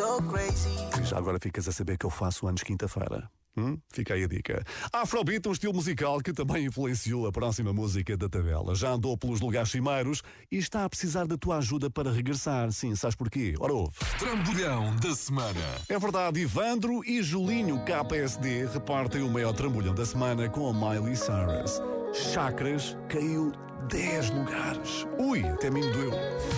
So 0.00 0.22
crazy. 0.22 1.04
Já 1.04 1.18
agora 1.18 1.38
ficas 1.38 1.68
a 1.68 1.72
saber 1.72 1.98
que 1.98 2.06
eu 2.06 2.10
faço 2.10 2.46
anos 2.46 2.62
quinta-feira. 2.62 3.30
Hum? 3.54 3.76
Fica 3.92 4.14
aí 4.14 4.24
a 4.24 4.26
dica. 4.26 4.64
Afrobeat, 4.90 5.46
um 5.46 5.52
estilo 5.52 5.74
musical 5.74 6.20
que 6.20 6.32
também 6.32 6.64
influenciou 6.64 7.26
a 7.26 7.32
próxima 7.32 7.70
música 7.70 8.16
da 8.16 8.26
tabela. 8.26 8.74
Já 8.74 8.92
andou 8.92 9.14
pelos 9.18 9.42
lugares 9.42 9.70
cimeiros 9.70 10.22
e 10.50 10.56
está 10.56 10.86
a 10.86 10.88
precisar 10.88 11.26
da 11.26 11.36
tua 11.36 11.58
ajuda 11.58 11.90
para 11.90 12.10
regressar. 12.10 12.72
Sim, 12.72 12.94
sabes 12.96 13.14
porquê? 13.14 13.54
Ora 13.60 13.74
ouve. 13.74 13.98
Trambolhão 14.18 14.96
da 14.96 15.14
semana. 15.14 15.60
É 15.86 15.98
verdade, 15.98 16.40
Ivandro 16.40 17.04
e 17.04 17.22
Julinho 17.22 17.84
KPSD 17.84 18.68
repartem 18.72 19.20
o 19.20 19.28
maior 19.28 19.52
trambolhão 19.52 19.94
da 19.94 20.06
semana 20.06 20.48
com 20.48 20.66
a 20.66 20.72
Miley 20.72 21.14
Cyrus. 21.14 21.82
Chakras 22.14 22.96
caiu 23.10 23.52
10 23.90 24.30
lugares. 24.30 25.06
Ui, 25.18 25.44
até 25.44 25.70
me 25.70 25.82
doeu. 25.82 26.12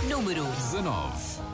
Número 0.09 0.45
19. 0.45 1.52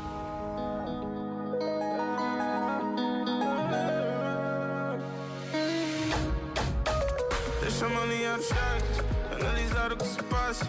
Deixa-me 7.78 7.96
alinhar 7.96 8.36
os 8.36 8.48
chakras, 8.48 9.40
analisar 9.40 9.92
o 9.92 9.96
que 9.96 10.04
se 10.04 10.20
passa. 10.24 10.64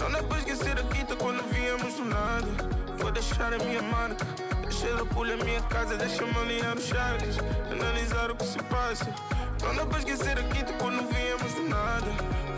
Não 0.00 0.10
dá 0.10 0.20
para 0.24 0.38
esquecer 0.38 0.76
a 0.76 0.82
quinta 0.82 1.14
quando 1.14 1.40
viemos 1.52 1.94
do 1.94 2.04
nada. 2.04 2.48
Vou 2.98 3.12
deixar 3.12 3.54
a 3.54 3.58
minha 3.58 3.80
marca, 3.80 4.26
deixei 4.62 4.90
pulha 5.14 5.34
a 5.34 5.44
minha 5.44 5.62
casa. 5.62 5.96
Deixa-me 5.96 6.36
alinhar 6.36 6.76
os 6.76 6.82
chakras, 6.82 7.38
analisar 7.70 8.32
o 8.32 8.34
que 8.34 8.44
se 8.44 8.58
passa. 8.64 9.06
Não 9.62 9.76
dá 9.76 9.86
para 9.86 9.98
esquecer 9.98 10.36
a 10.36 10.42
quinta 10.42 10.72
quando 10.72 11.08
viemos 11.08 11.54
do 11.54 11.62
nada. 11.62 12.10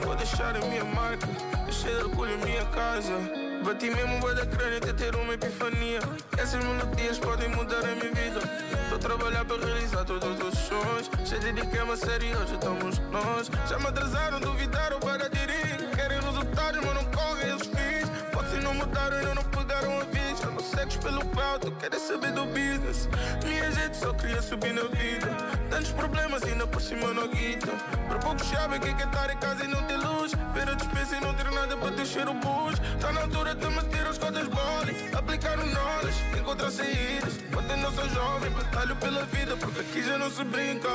Vou 0.02 0.16
deixar 0.16 0.56
a 0.56 0.60
minha 0.60 0.82
marca, 0.82 1.28
deixei 1.66 1.92
pulha 2.08 2.36
a 2.36 2.38
minha 2.38 2.64
casa. 2.64 3.39
Bati 3.64 3.90
mesmo 3.90 4.18
bué 4.20 4.34
da 4.34 4.46
crânio 4.46 4.78
até 4.78 4.92
ter 4.92 5.14
uma 5.14 5.34
epifania. 5.34 6.00
Essas 6.38 6.64
melodias 6.64 7.18
podem 7.18 7.48
mudar 7.50 7.84
a 7.84 7.94
minha 7.94 8.12
vida. 8.14 8.40
Estou 8.82 8.96
a 8.96 8.98
trabalhar 8.98 9.44
para 9.44 9.64
realizar 9.64 10.04
todos 10.04 10.38
os 10.42 10.58
sonhos. 10.60 11.10
Cheio 11.28 11.40
de 11.40 11.52
dediquei-me 11.52 11.92
a 11.92 11.96
sério, 11.96 12.38
hoje 12.40 12.54
estamos 12.54 12.98
nós. 13.10 13.50
Já 13.68 13.78
me 13.78 13.86
atrasaram, 13.86 14.40
duvidaram 14.40 14.98
para 15.00 15.28
dirigir 15.28 15.90
Querem 15.94 16.20
resultados, 16.20 16.80
mas 16.84 16.94
não 16.94 17.04
correm 17.10 17.52
os 17.54 17.62
fins. 17.62 18.08
Fotos 18.32 18.64
não 18.64 18.74
mudaram, 18.74 19.18
ainda 19.18 19.34
não 19.34 19.44
pegaram 19.44 20.00
a 20.00 20.04
vista 20.04 20.46
Não 20.46 20.60
segues 20.60 20.96
pelo 20.96 21.24
pau, 21.26 21.58
tu 21.58 21.70
queres 21.72 22.00
saber 22.00 22.32
do 22.32 22.46
business. 22.46 23.08
Minha 23.44 23.70
gente 23.72 23.96
só 23.96 24.12
queria 24.14 24.40
subir 24.40 24.72
na 24.72 24.84
vida 24.84 25.49
Tantos 25.80 25.92
problemas 25.92 26.42
ainda 26.42 26.66
por 26.66 26.82
cima 26.82 27.14
não 27.14 27.26
guita 27.28 27.72
Por 28.06 28.18
pouco 28.18 28.44
sabem 28.44 28.78
que 28.78 28.88
é 28.88 28.92
estar 28.92 29.30
em 29.32 29.36
casa 29.38 29.64
e 29.64 29.66
não 29.66 29.82
ter 29.84 29.96
luz? 29.96 30.32
Ver 30.52 30.68
a 30.68 30.74
despesa 30.74 31.16
e 31.16 31.20
não 31.20 31.32
ter 31.32 31.50
nada 31.50 31.74
para 31.74 31.90
deixar 31.92 32.28
o 32.28 32.34
bus. 32.34 32.78
Tá 33.00 33.10
na 33.10 33.22
altura 33.22 33.54
de 33.54 33.66
meter 33.66 34.06
os 34.06 34.18
cotas 34.18 34.46
boli 34.48 35.08
Aplicar 35.16 35.58
o 35.58 35.64
knowledge, 35.64 36.18
encontrar 36.38 36.70
saídas. 36.70 37.38
Quando 37.50 37.74
não 37.78 37.90
sou 37.92 38.06
jovem, 38.10 38.50
batalho 38.50 38.94
pela 38.96 39.24
vida 39.24 39.56
Porque 39.56 39.80
aqui 39.80 40.02
já 40.02 40.18
não 40.18 40.30
se 40.30 40.44
brinca. 40.44 40.90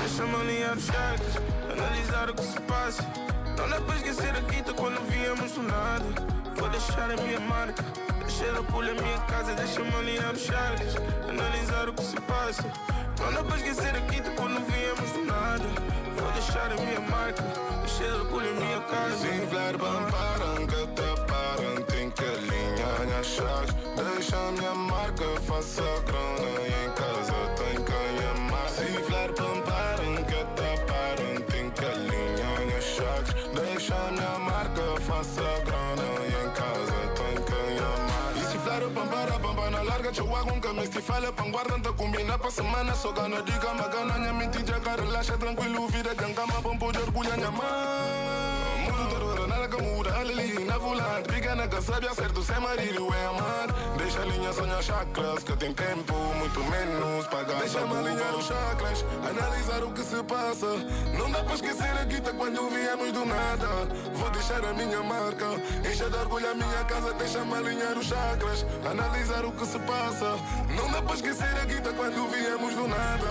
Deixa-me 0.00 0.34
alinhar 0.34 0.76
os 0.76 0.84
cheques 0.84 1.42
Analisar 1.72 2.28
o 2.28 2.34
que 2.34 2.42
se 2.42 2.60
passa. 2.60 3.02
Não 3.56 3.66
dá 3.70 3.80
para 3.80 3.96
esquecer 3.96 4.36
a 4.36 4.42
quinta 4.42 4.74
quando 4.74 5.00
viemos 5.08 5.52
do 5.52 5.62
nada. 5.62 6.04
Vou 6.56 6.68
deixar 6.68 7.10
a 7.10 7.16
minha 7.22 7.40
marca 7.40 7.82
Deixar 8.18 8.54
a 8.54 8.62
pulha 8.64 8.92
a 8.92 9.02
minha 9.02 9.18
casa 9.20 9.54
Deixa-me 9.54 9.94
alinhar 9.94 10.34
os 10.34 10.42
cheques 10.42 10.94
Analisar 11.26 11.88
o 11.88 11.94
que 11.94 12.04
se 12.04 12.20
passa 12.20 12.95
Não 13.20 13.32
dá 13.32 13.42
para 13.42 13.56
esquecer 13.56 13.96
a 13.96 14.00
quinta 14.02 14.30
quando 14.30 14.64
viemos 14.66 15.10
do 15.12 15.24
nada. 15.24 15.96
Vou 16.16 16.32
deixar 16.32 16.72
a 16.72 16.76
minha 16.76 17.00
marca 17.00 17.42
Deixar 17.82 18.20
a 18.20 18.24
pulha 18.24 18.50
a 18.50 18.54
minha 18.54 18.80
casa. 18.80 19.16
Se 19.16 19.28
inflar 19.28 19.74
param 19.78 20.66
que 20.66 20.86
te 20.96 21.82
Tem 21.92 22.10
que 22.10 22.24
alinhar 22.24 23.18
as 23.20 23.26
chaves 23.26 23.74
Deixa 23.96 24.36
a 24.36 24.52
minha 24.52 24.74
marca, 24.74 25.24
faça 25.46 25.82
grana 26.06 26.48
E 26.64 26.86
em 26.86 26.90
casa 26.92 27.34
tem 27.56 27.84
que 27.84 28.24
amar 28.34 28.68
Se 28.70 28.84
inflar 28.84 29.30
param 29.64 30.16
que 30.24 30.44
te 30.56 31.52
Tem 31.52 31.70
que 31.70 31.84
alinhar 31.84 32.78
as 32.78 32.84
chaves 32.84 33.34
Deixa 33.54 33.94
a 33.94 34.12
minha 34.12 34.38
marca, 34.38 34.82
faça 35.00 35.42
grana 35.64 35.75
ga 40.06 40.12
cewa 40.12 40.38
kun 40.46 40.60
ka 40.60 40.72
mistifala 40.72 41.32
pangwaran 41.34 41.82
ta 41.82 41.90
kumbina 41.90 42.38
pa 42.38 42.48
semana 42.50 42.94
so 42.94 43.10
gana 43.12 43.42
diga 43.42 43.74
magana 43.74 44.14
nya 44.22 44.32
minti 44.38 44.62
jaga 44.62 44.94
relaxa 45.02 45.34
tranquilo 45.36 45.86
vida 45.90 46.14
jangama 46.14 46.62
bom 46.62 46.78
poder 46.78 47.10
cuya 47.10 47.34
nyama 47.36 48.15
Ali 50.26 50.64
na 50.64 50.76
volante, 50.76 51.28
pica 51.28 51.54
na 51.54 51.70
sabia 51.80 52.12
certo 52.12 52.42
Sem 52.42 52.58
marido 52.58 53.06
é 53.14 53.26
amar 53.26 53.68
Deixa 53.96 54.20
a 54.22 54.24
linha 54.24 54.52
sonhar 54.52 54.82
chakras 54.82 55.44
Que 55.44 55.56
tem 55.56 55.72
tempo, 55.72 56.14
muito 56.34 56.64
menos 56.64 57.26
pagar 57.28 57.60
Deixa-me 57.60 57.96
alinhar 57.96 58.34
os 58.34 58.46
chakras 58.46 59.04
Analisar 59.22 59.84
o 59.84 59.92
que 59.92 60.02
se 60.02 60.20
passa. 60.24 60.66
Não 61.16 61.30
dá 61.30 61.44
para 61.44 61.54
esquecer 61.54 61.96
a 61.96 62.04
guita 62.04 62.32
quando 62.32 62.68
viemos 62.68 63.12
do 63.12 63.24
nada. 63.24 63.68
Vou 64.14 64.30
deixar 64.30 64.64
a 64.64 64.72
minha 64.74 65.00
marca 65.00 65.46
Encher 65.88 66.10
de 66.10 66.16
orgulho 66.16 66.50
a 66.50 66.54
minha 66.54 66.84
casa 66.84 67.14
Deixa-me 67.14 67.54
alinhar 67.54 67.96
os 67.96 68.06
chakras 68.06 68.66
Analisar 68.84 69.44
o 69.44 69.52
que 69.52 69.64
se 69.64 69.78
passa. 69.78 70.36
Não 70.76 70.90
dá 70.90 71.02
para 71.02 71.14
esquecer 71.14 71.56
a 71.62 71.64
guita 71.66 71.92
quando 71.92 72.28
viemos 72.32 72.74
do 72.74 72.88
nada. 72.88 73.28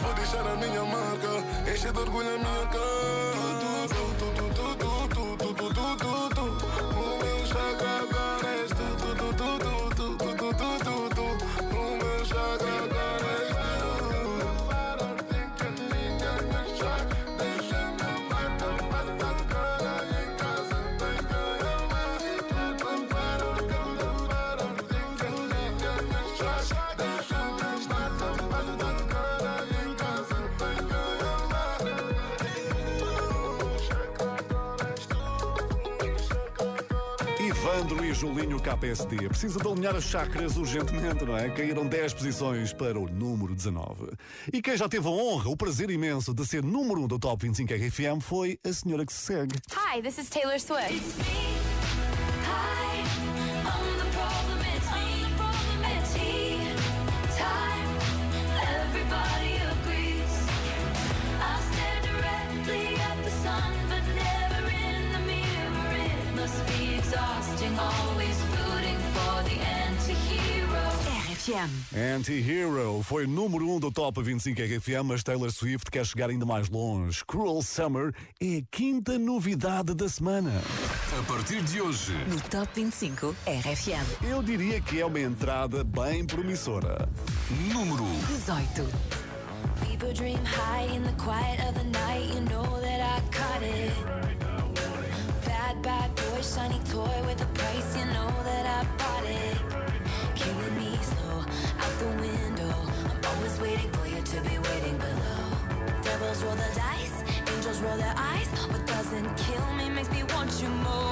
Vou 0.00 0.14
deixar 0.14 0.46
a 0.46 0.56
minha 0.56 0.82
marca 0.82 1.70
Encher 1.70 1.92
de 1.92 1.98
orgulho 1.98 2.34
a 2.34 2.38
minha 2.38 2.66
casa 2.68 3.47
Ivandro 37.58 38.04
e 38.04 38.14
Julinho 38.14 38.60
KPSD. 38.60 39.28
Precisa 39.28 39.58
de 39.58 39.66
alinhar 39.66 39.96
as 39.96 40.04
chakras 40.04 40.56
urgentemente, 40.56 41.24
não 41.24 41.36
é? 41.36 41.50
Caíram 41.50 41.84
10 41.84 42.14
posições 42.14 42.72
para 42.72 42.96
o 42.98 43.08
número 43.08 43.52
19. 43.52 44.12
E 44.52 44.62
quem 44.62 44.76
já 44.76 44.88
teve 44.88 45.08
a 45.08 45.10
honra, 45.10 45.50
o 45.50 45.56
prazer 45.56 45.90
imenso 45.90 46.32
de 46.32 46.46
ser 46.46 46.62
número 46.62 47.02
1 47.02 47.08
do 47.08 47.18
Top 47.18 47.44
25 47.44 47.74
RFM 47.74 48.22
foi 48.22 48.60
a 48.64 48.72
senhora 48.72 49.04
que 49.04 49.12
se 49.12 49.22
segue. 49.22 49.56
Hi, 49.72 50.00
this 50.00 50.18
is 50.18 50.28
Taylor 50.30 50.60
Swift. 50.60 51.47
RFM. 71.48 72.16
Anti-Hero 72.16 73.02
foi 73.02 73.26
número 73.26 73.68
1 73.70 73.80
do 73.80 73.90
Top 73.90 74.22
25 74.22 74.60
RFM, 74.60 75.04
mas 75.04 75.22
Taylor 75.22 75.50
Swift 75.50 75.90
quer 75.90 76.04
chegar 76.04 76.28
ainda 76.28 76.44
mais 76.44 76.68
longe. 76.68 77.24
Cruel 77.24 77.62
Summer 77.62 78.12
é 78.40 78.58
a 78.58 78.62
quinta 78.70 79.18
novidade 79.18 79.94
da 79.94 80.08
semana. 80.08 80.52
A 81.18 81.22
partir 81.22 81.62
de 81.62 81.80
hoje, 81.80 82.12
No 82.28 82.38
Top 82.42 82.68
25 82.74 83.34
RFM. 83.46 84.26
Eu 84.30 84.42
diria 84.42 84.80
que 84.80 85.00
é 85.00 85.06
uma 85.06 85.20
entrada 85.20 85.82
bem 85.82 86.24
promissora. 86.26 87.08
número 87.72 88.04
18. 88.28 88.86
People 89.88 90.12
dream 90.12 90.38
high 90.44 90.86
in 90.94 91.02
the 91.02 91.12
quiet 91.22 91.60
of 91.66 91.74
the 91.74 91.84
night. 91.84 92.28
You 92.34 92.42
know 92.42 92.80
that 92.80 93.00
I 93.00 93.20
caught 93.30 93.62
it. 93.64 93.92
Bad, 95.46 95.80
bad 95.82 96.10
boy, 96.14 96.42
shiny 96.42 96.78
toy 96.90 97.26
with 97.26 97.40
a 97.40 97.46
price. 97.54 97.96
You 97.96 98.04
know 98.06 98.30
that 98.44 98.66
I 98.66 98.84
bought 98.98 99.24
it. 99.24 99.56
Killing 100.34 100.76
me 100.76 100.96
slow 101.02 101.27
out 101.78 101.98
the 101.98 102.10
window. 102.22 102.74
I'm 103.10 103.20
always 103.30 103.60
waiting 103.60 103.90
for 103.92 104.06
you 104.06 104.20
to 104.22 104.40
be 104.48 104.58
waiting 104.58 104.96
below. 104.98 105.44
Devils 106.02 106.42
roll 106.44 106.54
the 106.54 106.70
dice, 106.74 107.16
angels 107.52 107.80
roll 107.80 107.96
their 107.96 108.14
eyes. 108.16 108.48
What 108.70 108.86
doesn't 108.86 109.36
kill 109.36 109.74
me 109.74 109.90
makes 109.90 110.10
me 110.10 110.22
want 110.34 110.60
you 110.62 110.68
more. 110.68 111.07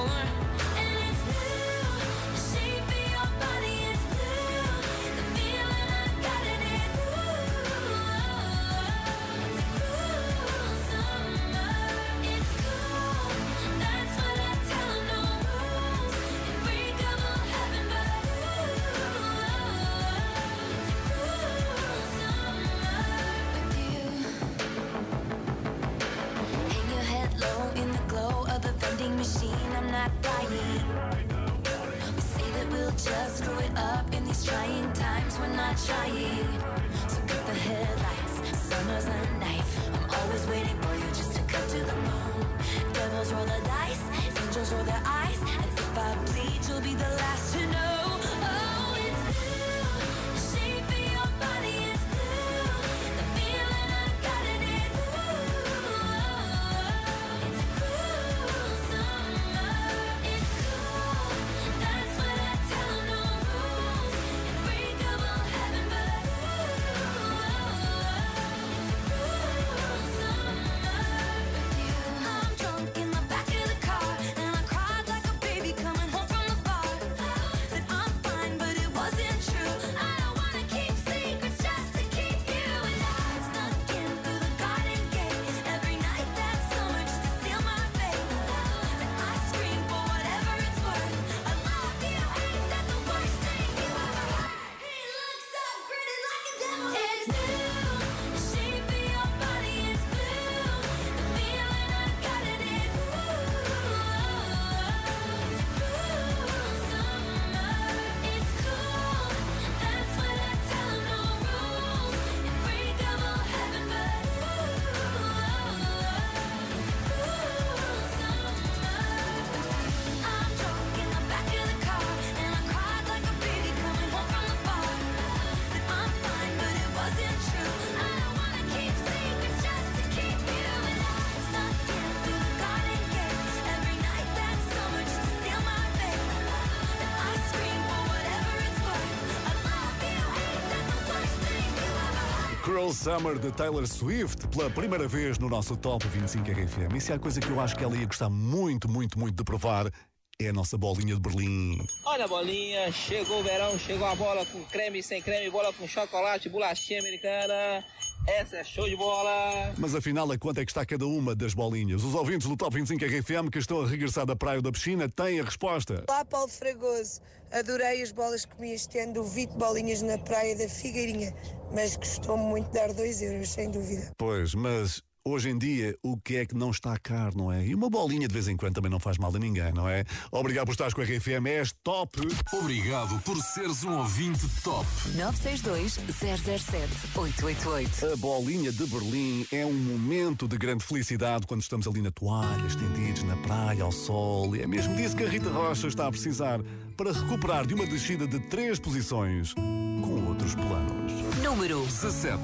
Cruel 142.77 142.93
Summer 142.93 143.39
de 143.39 143.51
Taylor 143.51 143.87
Swift 143.87 144.47
pela 144.49 144.69
primeira 144.69 145.07
vez 145.07 145.39
no 145.39 145.49
nosso 145.49 145.75
Top 145.75 146.07
25 146.07 146.51
RFM. 146.51 146.95
E 146.95 147.01
se 147.01 147.11
há 147.11 147.17
coisa 147.17 147.41
que 147.41 147.49
eu 147.49 147.59
acho 147.59 147.75
que 147.75 147.83
ela 147.83 147.97
ia 147.97 148.05
gostar 148.05 148.29
muito, 148.29 148.87
muito, 148.87 149.17
muito 149.17 149.35
de 149.35 149.43
provar, 149.43 149.91
é 150.39 150.49
a 150.49 150.53
nossa 150.53 150.77
bolinha 150.77 151.15
de 151.15 151.19
Berlim. 151.19 151.79
Olha 152.05 152.25
a 152.25 152.27
bolinha, 152.27 152.91
chegou 152.91 153.39
o 153.39 153.43
verão, 153.43 153.79
chegou 153.79 154.05
a 154.05 154.13
bola 154.13 154.45
com 154.45 154.63
creme, 154.65 155.01
sem 155.01 155.23
creme, 155.23 155.49
bola 155.49 155.73
com 155.73 155.87
chocolate, 155.87 156.49
bolachinha 156.49 156.99
americana. 156.99 157.83
Essa 158.27 158.57
é 158.57 158.63
show 158.63 158.87
de 158.89 158.95
bola. 158.97 159.73
Mas 159.77 159.95
afinal, 159.95 160.29
a 160.29 160.37
quanto 160.37 160.59
é 160.59 160.65
que 160.65 160.69
está 160.69 160.85
cada 160.85 161.07
uma 161.07 161.33
das 161.33 161.53
bolinhas? 161.53 162.03
Os 162.03 162.13
ouvintes 162.13 162.45
do 162.45 162.57
Top 162.57 162.75
25 162.75 163.05
RFM 163.05 163.49
que 163.49 163.57
estão 163.57 163.81
a 163.81 163.87
regressar 163.87 164.25
da 164.25 164.35
praia 164.35 164.57
ou 164.57 164.61
da 164.61 164.69
piscina 164.69 165.07
têm 165.07 165.39
a 165.39 165.45
resposta. 165.45 166.03
Olá, 166.09 166.25
Paulo 166.25 166.49
Fragoso. 166.49 167.21
Adorei 167.53 168.01
as 168.01 168.11
bolas 168.11 168.43
que 168.43 168.53
comi 168.53 168.73
este 168.73 168.99
ano 168.99 169.23
Bolinhas 169.57 170.01
na 170.01 170.17
praia 170.17 170.57
da 170.57 170.67
Figueirinha, 170.67 171.33
mas 171.73 171.95
gostou-me 171.95 172.43
muito 172.43 172.67
de 172.67 172.73
dar 172.73 172.91
2 172.91 173.21
euros, 173.21 173.49
sem 173.49 173.71
dúvida. 173.71 174.11
Pois, 174.17 174.53
mas 174.53 175.01
hoje 175.27 175.49
em 175.49 175.57
dia, 175.57 175.97
o 176.01 176.17
que 176.17 176.37
é 176.37 176.45
que 176.45 176.55
não 176.55 176.71
está 176.71 176.97
caro, 176.97 177.37
não 177.37 177.51
é? 177.51 177.65
E 177.65 177.75
uma 177.75 177.89
bolinha 177.89 178.25
de 178.27 178.33
vez 178.33 178.47
em 178.47 178.55
quando 178.55 178.75
também 178.75 178.91
não 178.91 178.99
faz 178.99 179.17
mal 179.17 179.35
a 179.35 179.39
ninguém, 179.39 179.73
não 179.73 179.89
é? 179.89 180.05
Obrigado 180.31 180.65
por 180.65 180.71
estares 180.71 180.93
com 180.93 181.01
a 181.01 181.03
RFM, 181.03 181.47
és 181.47 181.73
top! 181.83 182.19
Obrigado 182.53 183.19
por 183.21 183.35
seres 183.37 183.83
um 183.83 183.97
ouvinte 183.97 184.47
top. 184.63 184.87
962-007-888. 185.15 188.13
A 188.13 188.17
bolinha 188.17 188.71
de 188.71 188.85
Berlim 188.85 189.45
é 189.51 189.65
um 189.65 189.73
momento 189.73 190.47
de 190.47 190.57
grande 190.57 190.85
felicidade 190.85 191.45
quando 191.45 191.61
estamos 191.61 191.87
ali 191.87 192.01
na 192.01 192.11
toalha, 192.11 192.65
estendidos 192.65 193.23
na 193.23 193.35
praia, 193.37 193.83
ao 193.83 193.91
sol. 193.91 194.55
E 194.55 194.61
é 194.61 194.67
mesmo 194.67 194.95
disso 194.95 195.15
que 195.15 195.23
a 195.23 195.29
Rita 195.29 195.49
Rocha 195.49 195.87
está 195.87 196.07
a 196.07 196.11
precisar 196.11 196.61
para 196.95 197.11
recuperar 197.11 197.65
de 197.67 197.73
uma 197.73 197.85
descida 197.85 198.25
de 198.27 198.39
três 198.39 198.79
posições 198.79 199.53
com 199.53 200.25
outros 200.27 200.55
planos. 200.55 201.11
Número 201.43 201.83
17. 201.85 202.37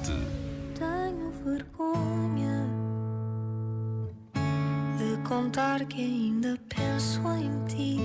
Tenho 0.78 1.30
vergonha 1.44 1.73
contar 5.24 5.84
que 5.86 6.02
ainda 6.02 6.58
penso 6.68 7.20
em 7.32 7.64
ti. 7.64 7.98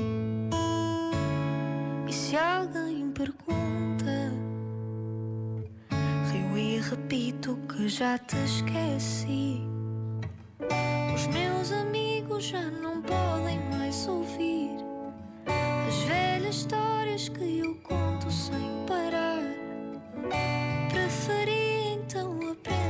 E 2.08 2.14
se 2.14 2.36
alguém 2.38 3.12
pergunta, 3.12 4.32
rio 6.32 6.58
e 6.58 6.80
repito 6.80 7.60
que 7.68 7.90
já 7.90 8.18
te 8.18 8.38
esqueci. 8.38 9.62
Os 11.14 11.28
meus 11.28 11.72
amigos 11.74 12.46
já 12.46 12.64
não 12.72 13.02
podem 13.02 13.60
mais 13.70 14.08
ouvir 14.08 14.78
as 15.88 15.96
velhas 16.04 16.56
histórias 16.56 17.28
que 17.30 17.60
eu 17.60 17.76
conto 17.84 18.32
sem 18.32 18.86
parar. 18.88 19.44
Preferi 20.90 22.00
então 22.00 22.52
aprender 22.52 22.89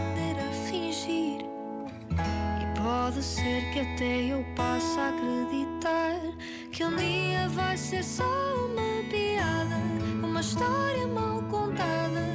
pode 2.90 3.22
ser 3.22 3.70
que 3.72 3.82
até 3.82 4.34
eu 4.34 4.44
passe 4.56 5.00
a 5.00 5.10
acreditar 5.10 6.20
que 6.72 6.84
um 6.84 6.96
dia 6.96 7.48
vai 7.50 7.78
ser 7.78 8.04
só 8.04 8.24
uma 8.66 9.04
piada, 9.12 9.78
uma 10.24 10.40
história 10.42 11.06
mal 11.06 11.40
contada. 11.44 12.26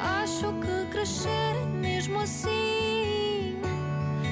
Acho 0.00 0.46
que 0.62 0.90
crescer 0.90 1.54
mesmo 1.66 2.20
assim. 2.20 3.60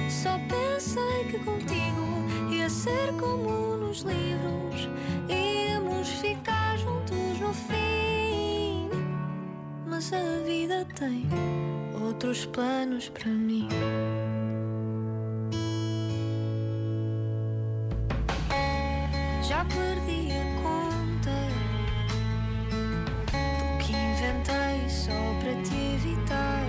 Só 0.09 0.39
pensei 0.49 1.25
que 1.31 1.39
contigo 1.41 2.07
ia 2.51 2.71
ser 2.71 3.13
como 3.19 3.77
nos 3.77 4.01
livros, 4.01 4.89
íamos 5.29 6.09
ficar 6.23 6.79
juntos 6.79 7.39
no 7.39 7.53
fim. 7.53 8.89
Mas 9.87 10.11
a 10.11 10.43
vida 10.47 10.87
tem 10.99 11.29
outros 12.03 12.47
planos 12.47 13.11
para 13.11 13.29
mim. 13.29 13.69
Já 19.51 19.65
perdi 19.65 20.31
a 20.31 20.45
conta 20.63 21.37
do 23.27 23.79
que 23.85 23.93
inventei 23.93 24.89
só 24.89 25.11
para 25.41 25.55
te 25.65 25.75
evitar. 25.97 26.67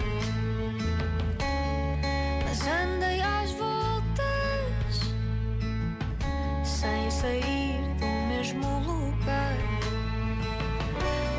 Mas 2.44 2.62
andei 2.66 3.22
às 3.22 3.52
voltas 3.52 5.14
sem 6.64 7.12
sair 7.12 7.80
do 8.00 8.08
mesmo 8.30 8.80
lugar. 8.80 9.58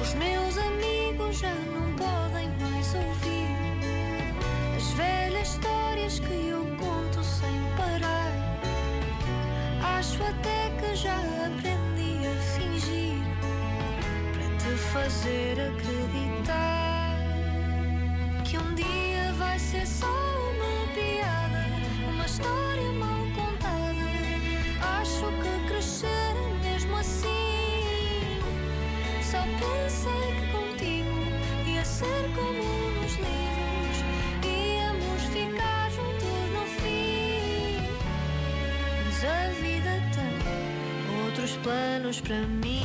Os 0.00 0.14
meus 0.14 0.56
amigos 0.58 1.40
já 1.40 1.54
não 1.74 1.92
podem 1.96 2.50
mais 2.60 2.94
ouvir 2.94 3.48
as 4.76 4.92
velhas 4.92 5.48
histórias 5.48 6.20
que 6.20 6.50
eu 6.50 6.51
Acho 10.22 10.30
até 10.30 10.70
que 10.78 10.94
já 10.94 11.16
aprendi 11.16 12.26
a 12.28 12.40
fingir 12.54 13.24
para 14.32 14.56
te 14.56 14.76
fazer 14.92 15.60
acreditar 15.60 17.16
que 18.44 18.56
um 18.56 18.74
dia 18.74 19.32
vai 19.36 19.58
ser 19.58 19.84
só 19.84 20.21
planos 41.62 42.20
para 42.20 42.40
mim. 42.40 42.82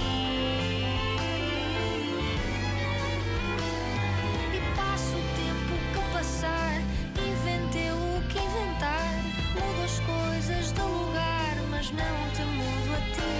E 4.53 4.59
passo 4.75 5.15
o 5.15 5.23
tempo 5.35 5.73
que 5.93 6.13
passar, 6.13 6.81
inventei 7.17 7.91
o 7.91 8.21
que 8.29 8.37
inventar. 8.37 9.13
Mudo 9.55 9.83
as 9.83 9.99
coisas 9.99 10.71
de 10.71 10.81
lugar, 10.81 11.55
mas 11.71 11.91
não 11.91 12.29
te 12.33 12.43
mudo 12.43 12.93
a 12.93 13.01
ti. 13.15 13.37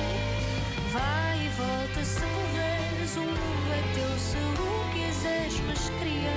Vai 0.92 1.46
e 1.46 1.50
volta 1.50 2.04
se 2.04 2.22
puderes, 2.22 3.16
o 3.16 3.22
mundo 3.22 3.72
é 3.72 3.94
teu 3.94 4.18
se 4.18 4.38
o 4.38 4.78
quiseres, 4.94 5.62
mas 5.68 5.90
queria 6.00 6.32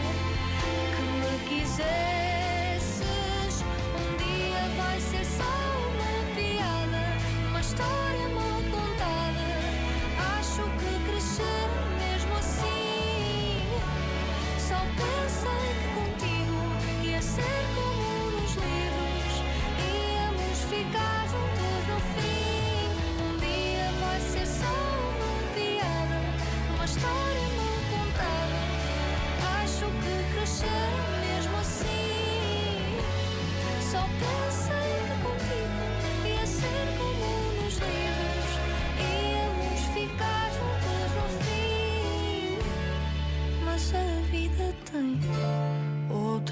que 0.97 1.03
me 1.03 1.61
quisesses. 1.61 2.30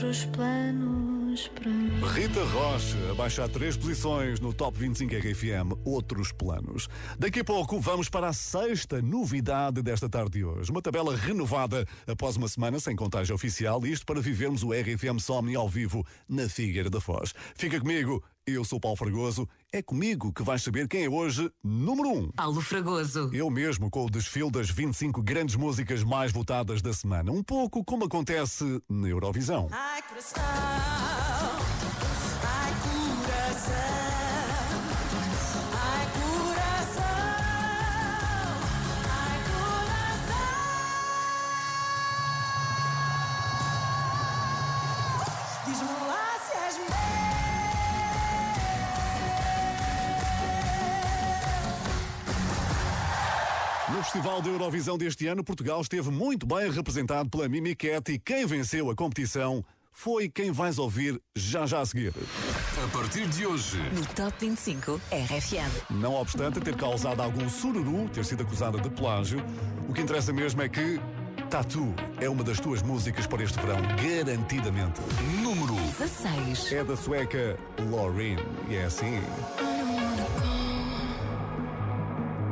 Outros 0.08 0.24
planos 0.24 1.48
para 1.48 1.70
mim. 1.70 2.00
Rita 2.14 2.42
Rocha, 2.44 3.10
abaixa 3.10 3.46
três 3.46 3.76
posições 3.76 4.40
no 4.40 4.54
Top 4.54 4.78
25 4.78 5.14
RFM, 5.14 5.78
outros 5.84 6.32
planos. 6.32 6.88
Daqui 7.18 7.40
a 7.40 7.44
pouco 7.44 7.78
vamos 7.78 8.08
para 8.08 8.28
a 8.28 8.32
sexta 8.32 9.02
novidade 9.02 9.82
desta 9.82 10.08
tarde 10.08 10.38
de 10.38 10.44
hoje. 10.44 10.70
Uma 10.70 10.80
tabela 10.80 11.14
renovada 11.14 11.86
após 12.06 12.36
uma 12.36 12.48
semana 12.48 12.80
sem 12.80 12.96
contagem 12.96 13.34
oficial, 13.34 13.84
isto 13.84 14.06
para 14.06 14.20
vivermos 14.20 14.62
o 14.62 14.72
RFM 14.72 15.20
Somni 15.20 15.54
ao 15.54 15.68
vivo 15.68 16.06
na 16.26 16.48
Figueira 16.48 16.88
da 16.88 17.02
Foz. 17.02 17.34
Fica 17.54 17.78
comigo, 17.78 18.24
eu 18.54 18.64
sou 18.64 18.80
Paulo 18.80 18.96
Fragoso, 18.96 19.48
é 19.72 19.82
comigo 19.82 20.32
que 20.32 20.42
vais 20.42 20.62
saber 20.62 20.88
quem 20.88 21.04
é 21.04 21.08
hoje 21.08 21.50
número 21.62 22.08
1. 22.08 22.12
Um. 22.12 22.30
Paulo 22.32 22.60
Fragoso. 22.60 23.30
Eu 23.32 23.50
mesmo 23.50 23.90
com 23.90 24.06
o 24.06 24.10
desfile 24.10 24.50
das 24.50 24.70
25 24.70 25.22
grandes 25.22 25.56
músicas 25.56 26.02
mais 26.02 26.32
votadas 26.32 26.82
da 26.82 26.92
semana. 26.92 27.30
Um 27.30 27.42
pouco 27.42 27.84
como 27.84 28.04
acontece 28.04 28.82
na 28.88 29.08
Eurovisão. 29.08 29.68
Ai, 29.70 30.02
Festival 54.10 54.40
da 54.40 54.48
Eurovisão 54.48 54.96
deste 54.96 55.26
ano, 55.26 55.44
Portugal 55.44 55.82
esteve 55.82 56.10
muito 56.10 56.46
bem 56.46 56.70
representado 56.70 57.28
pela 57.28 57.46
Mimicat 57.46 58.10
e 58.10 58.18
quem 58.18 58.46
venceu 58.46 58.90
a 58.90 58.96
competição 58.96 59.62
foi 59.92 60.30
quem 60.30 60.50
vais 60.50 60.78
ouvir 60.78 61.20
já 61.36 61.66
já 61.66 61.80
a 61.80 61.84
seguir. 61.84 62.14
A 62.82 62.88
partir 62.88 63.28
de 63.28 63.46
hoje, 63.46 63.76
No 63.92 64.06
Top 64.14 64.32
25 64.40 64.98
RFM. 65.12 65.90
Não 65.90 66.14
obstante 66.14 66.58
ter 66.58 66.74
causado 66.74 67.20
algum 67.20 67.50
sururu, 67.50 68.08
ter 68.08 68.24
sido 68.24 68.44
acusada 68.44 68.80
de 68.80 68.88
plágio, 68.88 69.44
o 69.86 69.92
que 69.92 70.00
interessa 70.00 70.32
mesmo 70.32 70.62
é 70.62 70.70
que 70.70 70.98
Tatu 71.50 71.94
é 72.18 72.30
uma 72.30 72.42
das 72.42 72.58
tuas 72.58 72.80
músicas 72.80 73.26
para 73.26 73.42
este 73.42 73.60
verão, 73.60 73.76
garantidamente. 74.02 75.02
Número 75.42 75.74
16. 75.98 76.72
É 76.72 76.82
da 76.82 76.96
sueca 76.96 77.58
Lauren, 77.90 78.38
e 78.70 78.74
é 78.74 78.86
assim. 78.86 79.20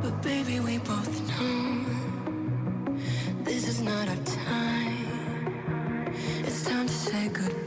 But 0.07 0.21
baby, 0.21 0.59
we 0.59 0.77
both 0.77 1.26
good. 7.29 7.66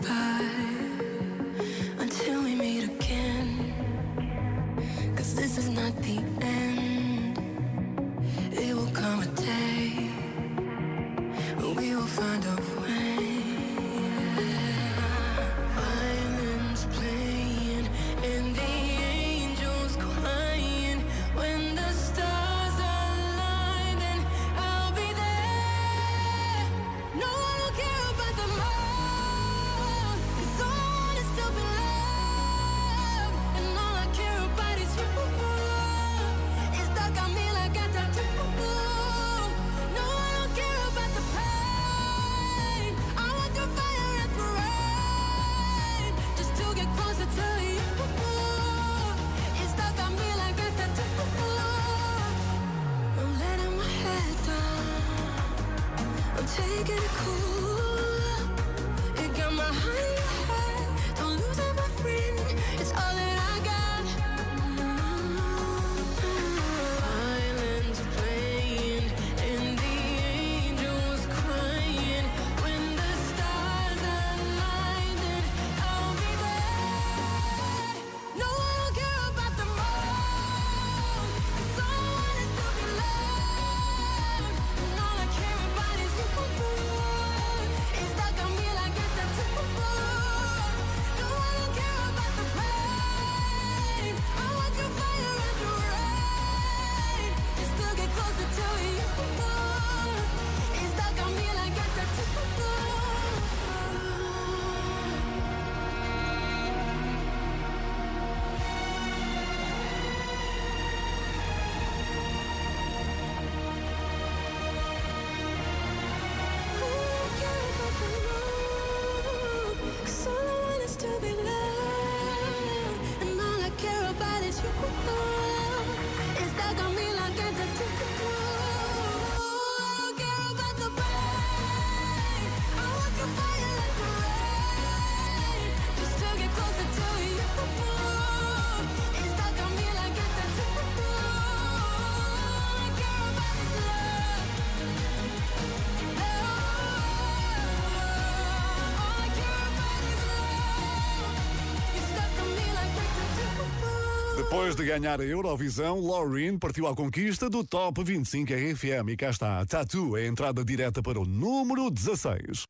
Depois 154.71 154.87
de 154.87 154.93
ganhar 154.93 155.21
a 155.21 155.25
Eurovisão, 155.25 156.01
Lauren 156.01 156.57
partiu 156.57 156.87
à 156.87 156.95
conquista 156.95 157.51
do 157.51 157.65
Top 157.65 158.05
25 158.05 158.53
RFM 158.53 159.09
e 159.09 159.17
cá 159.17 159.31
está. 159.31 159.67
Tatu 159.67 160.17
é 160.17 160.23
a 160.23 160.27
entrada 160.29 160.65
direta 160.65 161.03
para 161.03 161.19
o 161.19 161.25
número 161.25 161.91
16. 161.91 162.69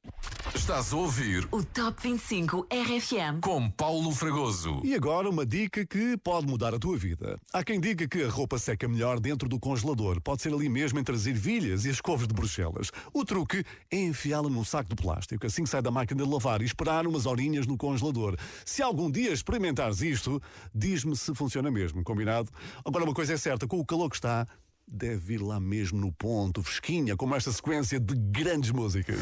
Estás 0.60 0.92
a 0.92 0.96
ouvir 0.96 1.48
O 1.50 1.64
Top 1.64 2.02
25 2.02 2.66
RFM. 2.70 3.40
com 3.40 3.70
Paulo 3.70 4.12
Fragoso. 4.12 4.82
E 4.84 4.94
agora 4.94 5.30
uma 5.30 5.46
dica 5.46 5.86
que 5.86 6.18
pode 6.18 6.46
mudar 6.46 6.74
a 6.74 6.78
tua 6.78 6.98
vida. 6.98 7.40
Há 7.50 7.64
quem 7.64 7.80
diga 7.80 8.06
que 8.06 8.22
a 8.22 8.28
roupa 8.28 8.58
seca 8.58 8.86
melhor 8.86 9.18
dentro 9.18 9.48
do 9.48 9.58
congelador. 9.58 10.20
Pode 10.20 10.42
ser 10.42 10.52
ali 10.52 10.68
mesmo 10.68 10.98
entre 10.98 11.14
as 11.14 11.24
ervilhas 11.24 11.86
e 11.86 11.90
as 11.90 11.98
couves 11.98 12.28
de 12.28 12.34
Bruxelas. 12.34 12.90
O 13.14 13.24
truque 13.24 13.64
é 13.90 14.02
enfiá-la 14.02 14.50
num 14.50 14.62
saco 14.62 14.90
de 14.90 14.96
plástico 14.96 15.46
assim 15.46 15.64
que 15.64 15.70
sai 15.70 15.80
da 15.80 15.90
máquina 15.90 16.22
de 16.22 16.30
lavar 16.30 16.60
e 16.60 16.66
esperar 16.66 17.06
umas 17.06 17.24
horinhas 17.24 17.66
no 17.66 17.78
congelador. 17.78 18.36
Se 18.66 18.82
algum 18.82 19.10
dia 19.10 19.32
experimentares 19.32 20.02
isto, 20.02 20.42
diz-me 20.74 21.16
se 21.16 21.34
funciona 21.34 21.70
mesmo, 21.70 22.04
combinado? 22.04 22.50
Agora 22.84 23.04
uma 23.04 23.14
coisa 23.14 23.32
é 23.32 23.38
certa, 23.38 23.66
com 23.66 23.80
o 23.80 23.86
calor 23.86 24.10
que 24.10 24.16
está, 24.16 24.46
deve 24.86 25.16
vir 25.16 25.40
lá 25.40 25.58
mesmo 25.58 25.98
no 25.98 26.12
ponto, 26.12 26.62
fresquinha, 26.62 27.16
como 27.16 27.34
esta 27.34 27.50
sequência 27.50 27.98
de 27.98 28.14
grandes 28.14 28.72
músicas. 28.72 29.20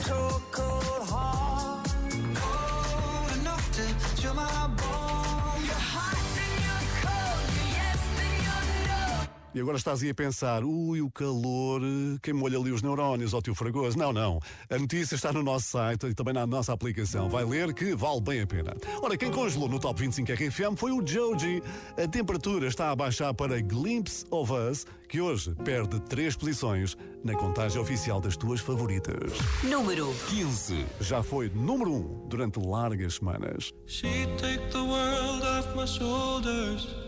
E 9.58 9.60
agora 9.60 9.76
estás 9.76 10.04
aí 10.04 10.10
a 10.10 10.14
pensar, 10.14 10.62
ui, 10.62 11.02
o 11.02 11.10
calor, 11.10 11.82
eh, 11.82 12.16
quem 12.22 12.32
molha 12.32 12.56
ali 12.56 12.70
os 12.70 12.80
neurónios, 12.80 13.34
ó 13.34 13.40
tio 13.40 13.56
Fragoso. 13.56 13.98
Não, 13.98 14.12
não. 14.12 14.38
A 14.70 14.78
notícia 14.78 15.16
está 15.16 15.32
no 15.32 15.42
nosso 15.42 15.66
site 15.70 16.06
e 16.06 16.14
também 16.14 16.32
na 16.32 16.46
nossa 16.46 16.72
aplicação. 16.72 17.28
Vai 17.28 17.44
ler 17.44 17.74
que 17.74 17.92
vale 17.92 18.20
bem 18.20 18.40
a 18.42 18.46
pena. 18.46 18.76
Ora, 19.02 19.16
quem 19.16 19.32
congelou 19.32 19.68
no 19.68 19.80
Top 19.80 20.00
25 20.00 20.30
RFM 20.30 20.76
foi 20.76 20.92
o 20.92 21.04
Joji. 21.04 21.60
A 22.00 22.06
temperatura 22.06 22.68
está 22.68 22.92
a 22.92 22.94
baixar 22.94 23.34
para 23.34 23.60
Glimpse 23.60 24.24
of 24.30 24.52
Us, 24.52 24.86
que 25.08 25.20
hoje 25.20 25.52
perde 25.64 25.98
três 26.02 26.36
posições 26.36 26.96
na 27.24 27.34
contagem 27.34 27.82
oficial 27.82 28.20
das 28.20 28.36
tuas 28.36 28.60
favoritas. 28.60 29.32
Número 29.64 30.14
15. 30.28 30.86
Já 31.00 31.20
foi 31.20 31.50
número 31.50 31.90
1 31.90 31.96
um 31.96 32.28
durante 32.28 32.60
largas 32.60 33.14
semanas. 33.14 33.72
She'd 33.88 34.30
take 34.36 34.70
the 34.70 34.78
world 34.78 35.42
off 35.42 35.76
my 35.76 35.84
shoulders 35.84 37.07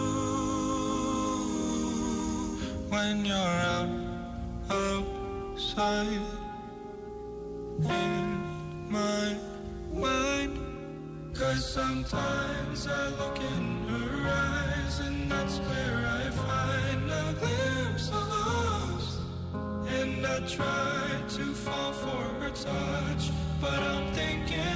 when 2.91 3.25
you're 3.25 3.35
out 3.37 3.89
outside? 4.69 6.41
in 7.79 8.91
my 8.91 9.35
mind. 9.93 10.59
Cause 11.33 11.73
sometimes 11.73 12.87
I 12.87 13.07
look 13.19 13.37
in 13.39 13.87
her 13.87 14.29
eyes, 14.29 14.99
and 14.99 15.31
that's 15.31 15.57
where 15.59 15.99
I 16.19 16.29
find 16.47 17.09
a 17.09 17.33
glimpse 17.39 18.09
of 18.09 18.27
us. 18.29 19.19
And 19.87 20.25
I 20.25 20.39
try 20.47 21.07
to 21.37 21.45
fall 21.53 21.93
for 21.93 22.23
her 22.41 22.49
touch, 22.49 23.31
but 23.61 23.79
I'm 23.79 24.13
thinking 24.13 24.70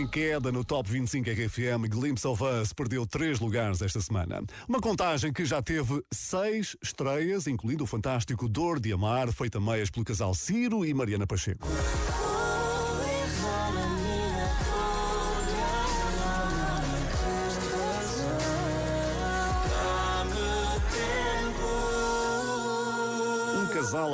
em 0.00 0.06
queda 0.06 0.50
no 0.50 0.64
Top 0.64 0.90
25 0.90 1.28
RFM. 1.28 1.86
Glimpse 1.88 2.26
of 2.26 2.42
Us 2.42 2.72
perdeu 2.72 3.06
três 3.06 3.38
lugares 3.38 3.82
esta 3.82 4.00
semana. 4.00 4.42
Uma 4.66 4.80
contagem 4.80 5.30
que 5.30 5.44
já 5.44 5.60
teve 5.60 6.02
seis 6.10 6.74
estreias, 6.82 7.46
incluindo 7.46 7.84
o 7.84 7.86
fantástico 7.86 8.48
Dor 8.48 8.80
de 8.80 8.92
Amar, 8.92 9.30
feita 9.30 9.60
meias 9.60 9.90
pelo 9.90 10.04
casal 10.04 10.34
Ciro 10.34 10.86
e 10.86 10.94
Mariana 10.94 11.26
Pacheco. 11.26 11.68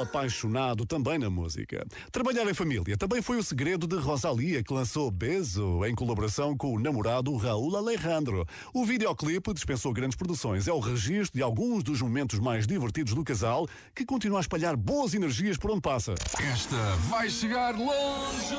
Apaixonado 0.06 0.86
também 0.86 1.18
na 1.18 1.28
música. 1.28 1.84
Trabalhar 2.10 2.48
em 2.48 2.54
família 2.54 2.96
também 2.96 3.20
foi 3.20 3.36
o 3.36 3.42
segredo 3.42 3.86
de 3.86 3.96
Rosalia, 3.96 4.62
que 4.62 4.72
lançou 4.72 5.10
Beso 5.10 5.84
em 5.84 5.94
colaboração 5.94 6.56
com 6.56 6.72
o 6.72 6.78
namorado 6.78 7.36
Raul 7.36 7.76
Alejandro. 7.76 8.46
O 8.72 8.84
videoclipe 8.84 9.52
dispensou 9.52 9.92
grandes 9.92 10.16
produções. 10.16 10.68
É 10.68 10.72
o 10.72 10.78
registro 10.78 11.36
de 11.36 11.42
alguns 11.42 11.82
dos 11.82 12.00
momentos 12.00 12.38
mais 12.38 12.66
divertidos 12.66 13.14
do 13.14 13.24
casal, 13.24 13.68
que 13.94 14.06
continua 14.06 14.38
a 14.38 14.40
espalhar 14.40 14.76
boas 14.76 15.12
energias 15.12 15.58
por 15.58 15.70
onde 15.72 15.82
passa. 15.82 16.14
Esta 16.38 16.76
vai 17.08 17.28
chegar 17.28 17.76
longe. 17.76 18.56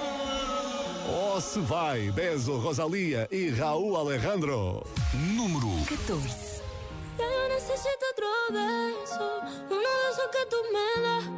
Oh, 1.09 1.39
se 1.39 1.59
vai! 1.59 2.11
Beso, 2.11 2.57
Rosalia 2.57 3.27
e 3.31 3.49
Raul 3.49 3.95
Alejandro. 3.95 4.85
Número 5.13 5.69
14. 5.85 6.57
Ya 7.17 7.25
yo 7.25 7.49
necesito 7.49 8.05
otro 8.11 8.27
beso, 8.51 9.41
uno 9.69 9.81
de 9.81 10.11
esos 10.11 10.27
que 10.31 10.45
tú 10.49 10.57
me 10.71 11.01
das. 11.01 11.36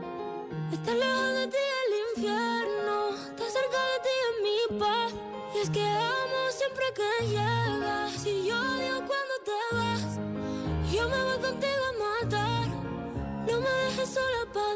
Estar 0.90 1.08
lejos 1.08 1.34
de 1.34 1.48
ti 1.48 1.58
el 1.86 1.94
infierno, 2.10 3.16
cerca 3.38 3.80
de 3.92 3.98
ti 4.06 4.14
es 4.26 4.36
mi 4.42 4.80
paz. 4.80 5.14
Y 5.54 5.58
es 5.60 5.70
que 5.70 5.86
amo 5.86 6.40
siempre 6.50 6.86
que 6.96 7.28
llegas, 7.28 8.26
y 8.26 8.48
yo 8.48 8.56
odio 8.56 8.96
cuando 9.10 9.36
te 9.46 9.76
vas. 9.76 10.18
Yo 10.92 11.08
me 11.08 11.24
voy 11.26 11.40
contigo 11.48 11.84
a 11.90 12.24
matar, 12.24 12.68
no 13.48 13.62
me 13.62 13.70
dejes 13.70 14.10
sola, 14.10 14.48
¿pa' 14.52 14.76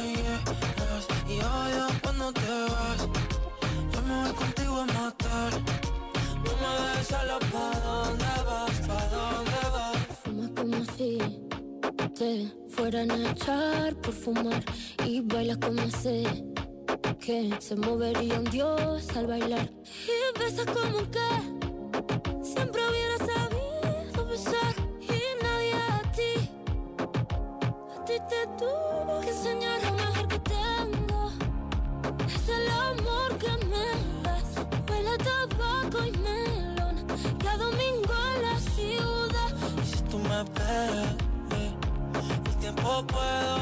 no 2.21 2.31
te 2.33 2.55
vas 2.71 2.99
Yo 3.93 4.01
me 4.07 4.13
voy 4.21 4.33
contigo 4.41 4.75
a 4.81 4.85
matar. 4.85 5.51
No 6.43 6.51
me 6.61 6.69
dejes 6.81 7.07
solo 7.07 7.37
pa' 7.51 7.79
dónde 7.87 8.33
vas, 8.47 8.77
pa' 8.87 9.07
dónde 9.15 9.61
vas. 9.75 9.97
Fumas 10.23 10.51
como 10.59 10.79
si 10.95 11.17
te 12.19 12.31
fueran 12.69 13.11
a 13.11 13.31
echar 13.31 13.95
por 14.01 14.13
fumar 14.13 14.63
Y 15.05 15.21
bailas 15.21 15.57
como 15.57 15.89
sé 15.89 16.23
que 17.19 17.49
se 17.59 17.75
movería 17.75 18.39
un 18.39 18.45
dios 18.45 19.07
al 19.15 19.27
bailar. 19.27 19.69
Y 20.15 20.39
besas 20.39 20.65
como 20.65 20.99
que 21.11 21.60
tampoco 42.91 43.07
puedo 43.07 43.60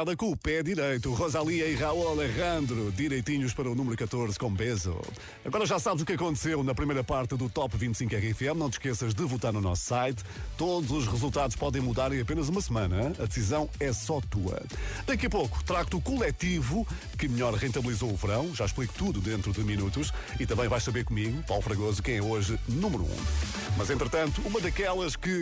Com 0.00 0.30
o 0.30 0.36
pé 0.36 0.62
direito. 0.62 1.12
Rosalia 1.12 1.66
e 1.68 1.74
Raul 1.74 2.08
Alejandro, 2.08 2.90
direitinhos 2.90 3.52
para 3.52 3.70
o 3.70 3.74
número 3.74 3.94
14 3.98 4.38
com 4.38 4.50
beijo. 4.50 4.98
Agora 5.44 5.66
já 5.66 5.78
sabes 5.78 6.02
o 6.02 6.06
que 6.06 6.14
aconteceu 6.14 6.64
na 6.64 6.74
primeira 6.74 7.04
parte 7.04 7.36
do 7.36 7.50
Top 7.50 7.76
25 7.76 8.16
RFM. 8.16 8.56
Não 8.56 8.70
te 8.70 8.74
esqueças 8.74 9.12
de 9.12 9.22
votar 9.24 9.52
no 9.52 9.60
nosso 9.60 9.84
site. 9.84 10.24
Todos 10.56 10.90
os 10.90 11.06
resultados 11.06 11.54
podem 11.54 11.82
mudar 11.82 12.12
em 12.14 12.20
apenas 12.22 12.48
uma 12.48 12.62
semana. 12.62 13.12
A 13.18 13.26
decisão 13.26 13.68
é 13.78 13.92
só 13.92 14.22
tua. 14.22 14.62
Daqui 15.06 15.26
a 15.26 15.30
pouco 15.30 15.62
trago-te 15.64 15.96
o 15.96 16.00
coletivo 16.00 16.88
que 17.18 17.28
melhor 17.28 17.52
rentabilizou 17.52 18.10
o 18.10 18.16
verão. 18.16 18.54
Já 18.54 18.64
explico 18.64 18.94
tudo 18.94 19.20
dentro 19.20 19.52
de 19.52 19.60
minutos. 19.60 20.14
E 20.40 20.46
também 20.46 20.66
vais 20.66 20.82
saber 20.82 21.04
comigo, 21.04 21.42
Paulo 21.46 21.62
Fragoso, 21.62 22.02
quem 22.02 22.16
é 22.16 22.22
hoje 22.22 22.58
número 22.66 23.04
1. 23.04 23.06
Um. 23.06 23.69
Mas 23.80 23.88
entretanto, 23.88 24.42
uma 24.44 24.60
daquelas 24.60 25.16
que. 25.16 25.40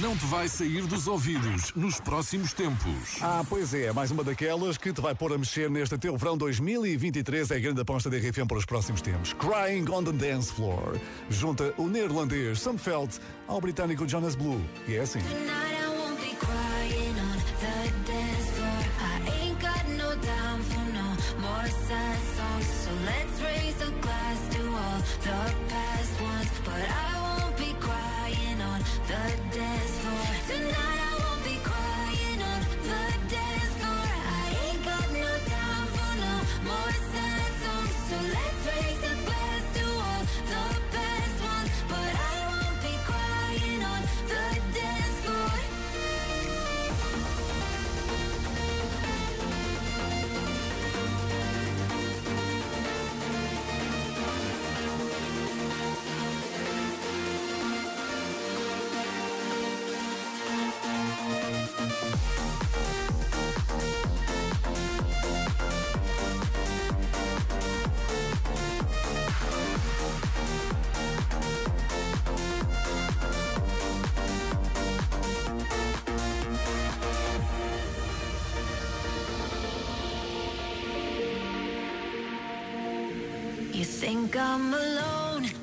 Não 0.00 0.16
te 0.16 0.24
vai 0.26 0.46
sair 0.46 0.86
dos 0.86 1.08
ouvidos 1.08 1.72
nos 1.74 1.98
próximos 1.98 2.52
tempos. 2.52 3.18
Ah, 3.20 3.44
pois 3.48 3.74
é, 3.74 3.92
mais 3.92 4.12
uma 4.12 4.22
daquelas 4.22 4.78
que 4.78 4.92
te 4.92 5.00
vai 5.00 5.12
pôr 5.12 5.32
a 5.32 5.38
mexer 5.38 5.68
neste 5.68 5.98
teu 5.98 6.16
verão 6.16 6.38
2023. 6.38 7.50
É 7.50 7.56
a 7.56 7.58
grande 7.58 7.80
aposta 7.80 8.08
da 8.08 8.16
RFM 8.16 8.46
para 8.46 8.58
os 8.58 8.64
próximos 8.64 9.02
tempos. 9.02 9.32
Crying 9.32 9.90
on 9.90 10.04
the 10.04 10.12
Dance 10.12 10.52
Floor. 10.52 10.96
Junta 11.28 11.74
o 11.76 11.88
neerlandês 11.88 12.60
Sam 12.60 12.78
Feld 12.78 13.18
ao 13.48 13.60
britânico 13.60 14.08
Jonas 14.08 14.36
Blue. 14.36 14.64
E 14.86 14.94
é 14.94 15.00
assim. 15.00 15.18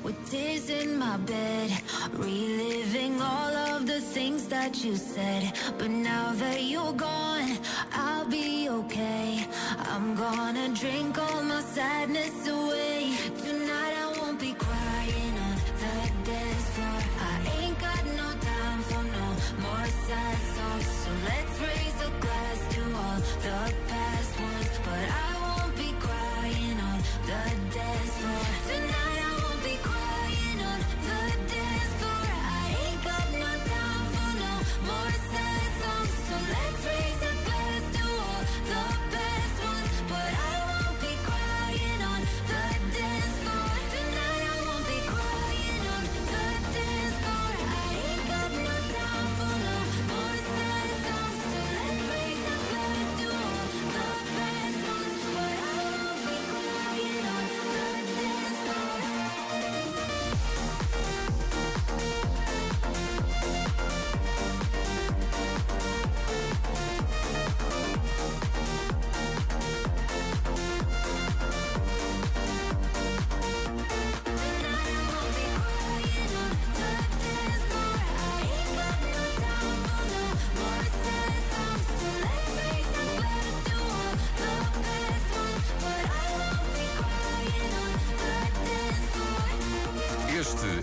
With 0.02 0.16
tears 0.30 0.70
in 0.70 0.98
my 0.98 1.16
bed, 1.18 1.70
reliving 2.12 3.20
all 3.20 3.54
of 3.72 3.86
the 3.86 4.00
things 4.00 4.48
that 4.48 4.84
you 4.84 4.96
said. 4.96 5.52
But 5.78 5.90
now 5.90 6.32
that 6.34 6.62
you're 6.62 6.92
gone, 6.92 7.58
I'll 7.92 8.26
be 8.26 8.68
okay. 8.68 9.46
I'm 9.78 10.14
gonna 10.14 10.68
drink 10.70 11.18
all 11.18 11.42
my 11.42 11.60
sadness 11.60 12.48
away. 12.48 12.91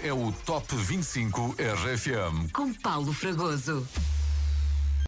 É 0.10 0.14
o 0.14 0.32
Top 0.44 0.76
25 0.76 1.56
RFM. 1.60 2.52
Com 2.52 2.74
Paulo 2.74 3.14
Fragoso. 3.14 3.88